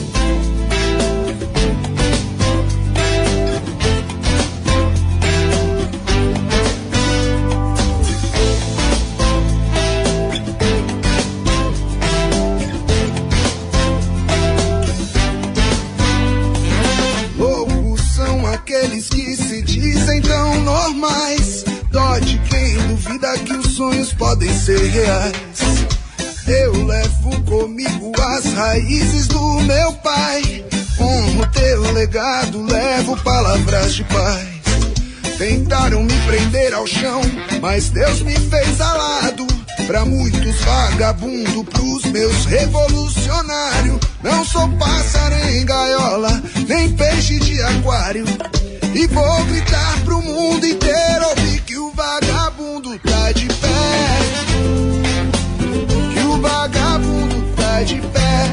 Podem 24.36 24.54
ser 24.54 24.80
reais. 24.90 25.86
Eu 26.46 26.86
levo 26.86 27.42
comigo 27.44 28.12
as 28.22 28.46
raízes 28.54 29.28
do 29.28 29.62
meu 29.62 29.94
pai. 29.94 30.66
Como 30.98 31.48
teu 31.52 31.94
legado, 31.94 32.62
levo 32.62 33.16
palavras 33.24 33.96
de 33.96 34.04
paz. 34.04 34.48
Tentaram 35.38 36.04
me 36.04 36.14
prender 36.28 36.74
ao 36.74 36.86
chão, 36.86 37.22
mas 37.62 37.90
Deus 37.90 38.22
me 38.22 38.34
fez 38.34 38.82
alado. 38.82 39.48
Pra 39.88 40.04
muitos 40.04 40.60
vagabundo, 40.62 41.64
pros 41.64 42.04
meus 42.06 42.46
revolucionários. 42.46 44.00
Não 44.22 44.44
sou 44.44 44.68
pássaro 44.78 45.36
em 45.50 45.66
gaiola, 45.66 46.44
nem 46.68 46.92
peixe 46.92 47.40
de 47.40 47.62
aquário. 47.62 48.26
E 48.94 49.08
vou 49.08 49.46
gritar 49.46 50.04
pro 50.04 50.22
mundo 50.22 50.66
inteiro 50.66 51.26
de 57.86 58.02
pé. 58.02 58.50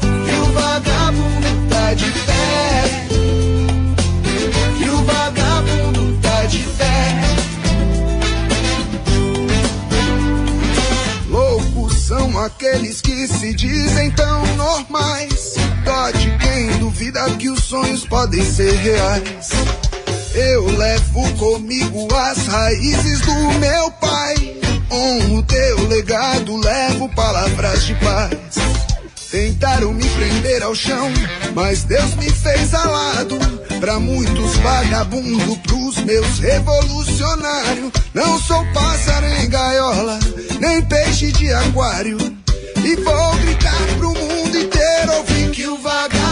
Que 0.00 0.34
o 0.40 0.52
vagabundo 0.52 1.68
tá 1.68 1.94
de 1.94 2.10
pé. 2.10 3.06
Que 4.78 4.88
o 4.88 5.04
vagabundo 5.04 6.18
tá 6.22 6.44
de 6.46 6.58
pé. 6.78 7.20
Loucos 11.28 11.98
são 12.06 12.38
aqueles 12.38 13.00
que 13.00 13.28
se 13.28 13.54
dizem 13.54 14.10
tão 14.12 14.46
normais. 14.56 15.54
Dó 15.84 16.10
de 16.12 16.30
quem 16.38 16.78
duvida 16.78 17.28
que 17.38 17.50
os 17.50 17.62
sonhos 17.62 18.06
podem 18.06 18.42
ser 18.42 18.72
reais. 18.72 19.83
Eu 20.34 20.66
levo 20.66 21.32
comigo 21.36 22.08
as 22.12 22.46
raízes 22.48 23.20
do 23.20 23.34
meu 23.60 23.90
pai. 23.92 24.34
Honro 24.90 25.42
teu 25.44 25.86
legado, 25.86 26.56
levo 26.56 27.08
palavras 27.14 27.84
de 27.84 27.94
paz. 27.94 28.36
Tentaram 29.30 29.92
me 29.92 30.08
prender 30.10 30.62
ao 30.64 30.74
chão, 30.74 31.08
mas 31.54 31.84
Deus 31.84 32.16
me 32.16 32.28
fez 32.30 32.74
alado. 32.74 33.38
Pra 33.78 34.00
muitos 34.00 34.56
vagabundo, 34.56 35.56
pros 35.58 35.98
meus 35.98 36.38
revolucionários. 36.40 37.92
Não 38.12 38.40
sou 38.40 38.64
pássaro 38.72 39.26
em 39.26 39.48
gaiola, 39.48 40.18
nem 40.58 40.82
peixe 40.82 41.30
de 41.30 41.52
aquário. 41.52 42.18
E 42.84 42.96
vou 42.96 43.36
gritar 43.36 43.86
pro 43.98 44.08
mundo 44.14 44.58
inteiro 44.58 45.12
ouvir 45.12 45.50
que 45.52 45.66
o 45.68 45.78
vagabundo 45.78 46.23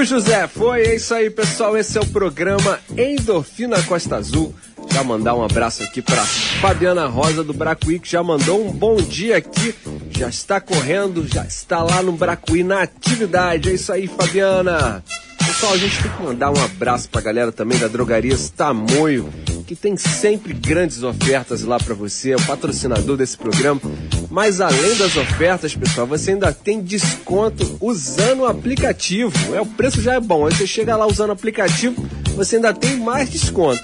Viu, 0.00 0.06
José? 0.06 0.46
Foi, 0.46 0.80
é 0.80 0.94
isso 0.96 1.12
aí, 1.12 1.28
pessoal. 1.28 1.76
Esse 1.76 1.98
é 1.98 2.00
o 2.00 2.06
programa 2.06 2.80
Endorfina 2.96 3.82
Costa 3.82 4.16
Azul. 4.16 4.54
Já 4.90 5.04
mandar 5.04 5.34
um 5.34 5.44
abraço 5.44 5.82
aqui 5.82 6.00
para 6.00 6.24
Fabiana 6.24 7.06
Rosa 7.06 7.44
do 7.44 7.52
Bracuí, 7.52 7.98
que 7.98 8.10
já 8.10 8.22
mandou 8.22 8.66
um 8.66 8.72
bom 8.72 8.96
dia 8.96 9.36
aqui. 9.36 9.74
Já 10.10 10.30
está 10.30 10.58
correndo, 10.58 11.28
já 11.28 11.44
está 11.44 11.82
lá 11.82 12.02
no 12.02 12.12
Bracuí 12.12 12.64
na 12.64 12.80
atividade. 12.80 13.68
É 13.68 13.74
isso 13.74 13.92
aí, 13.92 14.06
Fabiana. 14.06 15.04
Pessoal, 15.46 15.74
a 15.74 15.76
gente 15.76 16.02
tem 16.02 16.10
que 16.10 16.22
mandar 16.22 16.50
um 16.50 16.64
abraço 16.64 17.06
pra 17.10 17.20
galera 17.20 17.52
também 17.52 17.78
da 17.78 17.86
Drogarias 17.86 18.48
Tamoio, 18.48 19.28
que 19.70 19.76
tem 19.76 19.96
sempre 19.96 20.52
grandes 20.52 21.04
ofertas 21.04 21.62
lá 21.62 21.78
para 21.78 21.94
você, 21.94 22.32
é 22.32 22.36
o 22.36 22.44
patrocinador 22.44 23.16
desse 23.16 23.36
programa. 23.36 23.80
Mas 24.28 24.60
além 24.60 24.96
das 24.96 25.16
ofertas, 25.16 25.76
pessoal, 25.76 26.08
você 26.08 26.32
ainda 26.32 26.52
tem 26.52 26.82
desconto 26.82 27.76
usando 27.80 28.40
o 28.40 28.46
aplicativo. 28.46 29.32
É, 29.54 29.60
o 29.60 29.66
preço 29.66 30.02
já 30.02 30.14
é 30.14 30.20
bom. 30.20 30.44
Aí 30.44 30.52
você 30.52 30.66
chega 30.66 30.96
lá 30.96 31.06
usando 31.06 31.28
o 31.28 31.34
aplicativo, 31.34 32.04
você 32.34 32.56
ainda 32.56 32.74
tem 32.74 32.96
mais 32.96 33.30
desconto. 33.30 33.80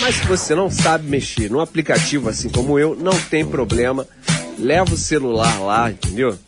Mas 0.00 0.14
se 0.14 0.24
você 0.24 0.54
não 0.54 0.70
sabe 0.70 1.08
mexer 1.08 1.50
no 1.50 1.58
aplicativo, 1.58 2.28
assim 2.28 2.48
como 2.48 2.78
eu, 2.78 2.94
não 2.94 3.18
tem 3.22 3.44
problema. 3.44 4.06
Leva 4.56 4.94
o 4.94 4.96
celular 4.96 5.58
lá, 5.60 5.90
entendeu? 5.90 6.38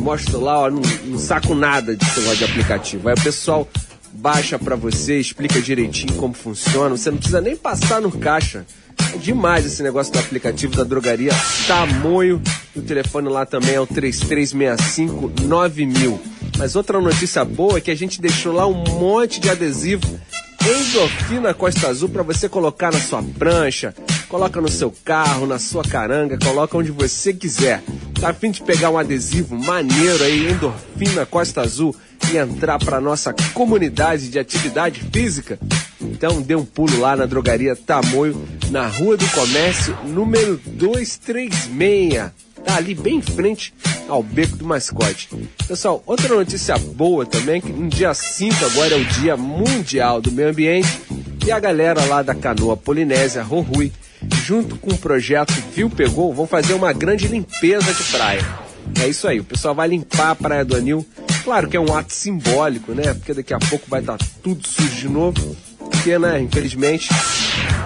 Mostra 0.00 0.36
lá, 0.36 0.58
ó, 0.62 0.68
não, 0.68 0.82
não 1.04 1.16
saco 1.16 1.54
nada 1.54 1.94
de 1.94 2.04
celular 2.06 2.34
de 2.34 2.44
aplicativo. 2.44 3.08
Aí 3.08 3.14
o 3.14 3.22
pessoal 3.22 3.68
baixa 4.22 4.56
pra 4.56 4.76
você, 4.76 5.18
explica 5.18 5.60
direitinho 5.60 6.14
como 6.14 6.32
funciona. 6.32 6.96
Você 6.96 7.10
não 7.10 7.18
precisa 7.18 7.40
nem 7.40 7.56
passar 7.56 8.00
no 8.00 8.12
caixa. 8.12 8.64
É 9.12 9.18
demais 9.18 9.66
esse 9.66 9.82
negócio 9.82 10.12
do 10.12 10.20
aplicativo 10.20 10.76
da 10.76 10.84
drogaria 10.84 11.32
Tamoio. 11.66 12.40
O 12.76 12.80
telefone 12.80 13.28
lá 13.28 13.44
também 13.44 13.74
é 13.74 13.80
o 13.80 13.86
3365 13.86 15.32
9000. 15.42 16.20
Mas 16.56 16.76
outra 16.76 17.00
notícia 17.00 17.44
boa 17.44 17.78
é 17.78 17.80
que 17.80 17.90
a 17.90 17.96
gente 17.96 18.20
deixou 18.20 18.52
lá 18.52 18.64
um 18.64 18.84
monte 18.84 19.40
de 19.40 19.50
adesivo 19.50 20.06
Endorfina 20.64 21.52
Costa 21.52 21.88
Azul 21.88 22.08
para 22.08 22.22
você 22.22 22.48
colocar 22.48 22.92
na 22.92 23.00
sua 23.00 23.20
prancha, 23.20 23.92
coloca 24.28 24.60
no 24.60 24.68
seu 24.68 24.94
carro, 25.04 25.44
na 25.44 25.58
sua 25.58 25.82
caranga, 25.82 26.38
coloca 26.38 26.78
onde 26.78 26.92
você 26.92 27.32
quiser. 27.32 27.82
Tá 28.20 28.30
a 28.30 28.32
fim 28.34 28.52
de 28.52 28.62
pegar 28.62 28.90
um 28.90 28.98
adesivo 28.98 29.56
maneiro 29.56 30.22
aí, 30.22 30.52
Endorfina 30.52 31.26
Costa 31.26 31.62
Azul, 31.62 31.96
e 32.32 32.38
entrar 32.38 32.78
para 32.78 33.00
nossa 33.00 33.34
comunidade 33.52 34.28
de 34.28 34.38
atividade 34.38 35.02
física? 35.12 35.58
Então 36.00 36.40
dê 36.40 36.54
um 36.54 36.64
pulo 36.64 36.98
lá 36.98 37.14
na 37.14 37.26
drogaria 37.26 37.76
Tamoio, 37.76 38.40
na 38.70 38.86
Rua 38.86 39.16
do 39.16 39.28
Comércio, 39.28 39.96
número 40.04 40.58
236. 40.64 42.30
Tá 42.64 42.76
ali 42.76 42.94
bem 42.94 43.16
em 43.16 43.22
frente 43.22 43.74
ao 44.08 44.22
Beco 44.22 44.56
do 44.56 44.64
Mascote. 44.64 45.28
Pessoal, 45.68 46.02
outra 46.06 46.34
notícia 46.34 46.78
boa 46.78 47.26
também, 47.26 47.60
que 47.60 47.72
no 47.72 47.88
dia 47.88 48.14
5 48.14 48.64
agora 48.64 48.94
é 48.94 48.98
o 48.98 49.04
Dia 49.04 49.36
Mundial 49.36 50.20
do 50.20 50.32
Meio 50.32 50.50
Ambiente 50.50 50.88
e 51.44 51.52
a 51.52 51.60
galera 51.60 52.04
lá 52.04 52.22
da 52.22 52.34
Canoa 52.34 52.76
Polinésia, 52.76 53.42
Rorui, 53.42 53.92
junto 54.44 54.76
com 54.76 54.92
o 54.92 54.98
projeto 54.98 55.52
Viu 55.74 55.90
Pegou, 55.90 56.32
vão 56.32 56.46
fazer 56.46 56.74
uma 56.74 56.92
grande 56.92 57.28
limpeza 57.28 57.92
de 57.92 58.04
praia. 58.04 58.42
É 59.00 59.08
isso 59.08 59.26
aí, 59.26 59.40
o 59.40 59.44
pessoal 59.44 59.74
vai 59.74 59.88
limpar 59.88 60.30
a 60.30 60.34
Praia 60.34 60.64
do 60.64 60.76
Anil. 60.76 61.06
Claro 61.44 61.68
que 61.68 61.76
é 61.76 61.80
um 61.80 61.94
ato 61.94 62.12
simbólico, 62.12 62.92
né? 62.92 63.14
Porque 63.14 63.34
daqui 63.34 63.52
a 63.52 63.58
pouco 63.58 63.88
vai 63.88 64.00
estar 64.00 64.18
tudo 64.42 64.66
sujo 64.66 64.96
de 64.96 65.08
novo. 65.08 65.56
Porque, 65.78 66.18
né, 66.18 66.40
infelizmente, 66.40 67.08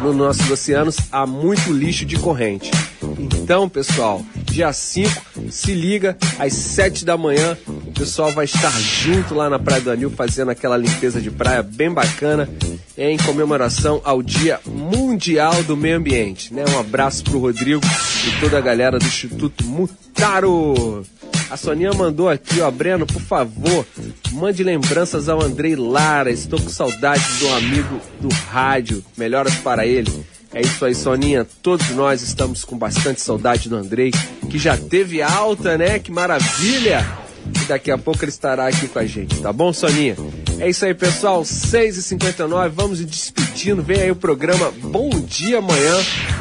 nos 0.03 0.15
nossos 0.15 0.51
oceanos 0.51 0.97
há 1.11 1.27
muito 1.27 1.73
lixo 1.73 2.05
de 2.05 2.17
corrente. 2.17 2.71
Então, 3.19 3.69
pessoal, 3.69 4.25
dia 4.45 4.73
5, 4.73 5.51
se 5.51 5.75
liga, 5.75 6.17
às 6.39 6.53
7 6.53 7.05
da 7.05 7.17
manhã, 7.17 7.57
o 7.67 7.93
pessoal 7.93 8.33
vai 8.33 8.45
estar 8.45 8.73
junto 8.81 9.35
lá 9.35 9.49
na 9.49 9.59
Praia 9.59 9.81
do 9.81 9.91
Anil 9.91 10.11
fazendo 10.11 10.51
aquela 10.51 10.77
limpeza 10.77 11.21
de 11.21 11.31
praia 11.31 11.63
bem 11.63 11.91
bacana 11.91 12.49
em 12.97 13.17
comemoração 13.19 14.01
ao 14.05 14.23
Dia 14.23 14.61
Mundial 14.67 15.63
do 15.63 15.77
Meio 15.77 15.97
Ambiente. 15.97 16.53
Né? 16.53 16.65
Um 16.75 16.79
abraço 16.79 17.23
pro 17.25 17.39
Rodrigo 17.39 17.83
e 18.27 18.41
toda 18.41 18.59
a 18.59 18.61
galera 18.61 18.99
do 18.99 19.07
Instituto 19.07 19.65
Mutaro. 19.65 21.05
A 21.49 21.57
Soninha 21.57 21.93
mandou 21.93 22.29
aqui, 22.29 22.61
ó, 22.61 22.71
Breno, 22.71 23.07
por 23.07 23.23
favor, 23.23 23.87
mande 24.33 24.65
lembranças 24.65 25.29
ao 25.29 25.41
Andrei 25.43 25.77
Lara. 25.77 26.31
Estou 26.31 26.61
com 26.61 26.69
saudades 26.69 27.39
do 27.39 27.49
amigo 27.55 28.01
do 28.21 28.29
rádio. 28.51 29.05
Melhoras 29.17 29.55
para 29.57 29.87
ele. 29.87 30.13
É 30.53 30.61
isso 30.61 30.85
aí, 30.85 30.95
Soninha. 30.95 31.47
Todos 31.63 31.89
nós 31.91 32.23
estamos 32.23 32.65
com 32.65 32.77
bastante 32.77 33.21
saudade 33.21 33.69
do 33.69 33.77
Andrei, 33.77 34.11
que 34.51 34.59
já 34.59 34.77
teve 34.77 35.23
alta, 35.23 35.79
né? 35.79 35.99
Que 35.99 36.11
maravilha! 36.11 37.07
E 37.63 37.65
daqui 37.67 37.93
a 37.93 37.99
pouco 37.99 38.25
ele 38.25 38.31
estará 38.31 38.67
aqui 38.67 38.89
com 38.89 38.99
a 38.99 39.07
gente, 39.07 39.41
tá 39.41 39.53
bom, 39.53 39.73
Soninha? 39.73 40.17
É 40.59 40.69
isso 40.69 40.85
aí, 40.85 40.95
pessoal. 40.95 41.43
6h59, 41.43 42.71
vamos 42.71 43.05
despedindo. 43.05 43.83
Vem 43.83 44.01
aí 44.01 44.11
o 44.11 44.17
programa 44.17 44.73
Bom 44.83 45.11
Dia 45.11 45.59
Amanhã 45.59 45.97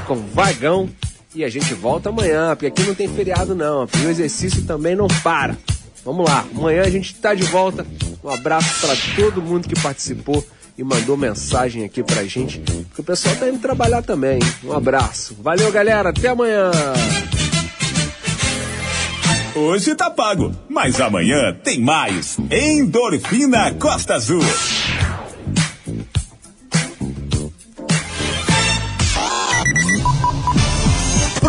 com 0.08 0.16
Vagão. 0.16 0.90
E 1.36 1.44
a 1.44 1.50
gente 1.50 1.74
volta 1.74 2.08
amanhã, 2.08 2.56
porque 2.56 2.68
aqui 2.68 2.82
não 2.84 2.96
tem 2.96 3.10
feriado 3.10 3.54
não. 3.54 3.86
E 4.02 4.06
o 4.06 4.10
exercício 4.10 4.64
também 4.64 4.96
não 4.96 5.08
para. 5.22 5.58
Vamos 6.06 6.26
lá, 6.26 6.46
amanhã 6.56 6.84
a 6.84 6.90
gente 6.90 7.14
está 7.14 7.34
de 7.34 7.44
volta. 7.44 7.86
Um 8.24 8.30
abraço 8.30 8.80
para 8.80 8.96
todo 9.18 9.42
mundo 9.42 9.68
que 9.68 9.78
participou 9.80 10.46
e 10.78 10.84
mandou 10.84 11.18
mensagem 11.18 11.84
aqui 11.84 12.02
pra 12.02 12.24
gente, 12.24 12.60
porque 12.60 13.02
o 13.02 13.04
pessoal 13.04 13.36
tá 13.36 13.50
indo 13.50 13.60
trabalhar 13.60 14.02
também. 14.02 14.40
Um 14.64 14.72
abraço. 14.72 15.36
Valeu, 15.42 15.70
galera. 15.74 16.10
Até 16.10 16.30
amanhã. 16.30 16.72
Hoje 19.54 19.94
tá 19.94 20.10
pago, 20.10 20.54
mas 20.70 21.02
amanhã 21.02 21.54
tem 21.64 21.80
mais. 21.82 22.38
Endorfina 22.50 23.74
Costa 23.74 24.16
Azul. 24.16 24.42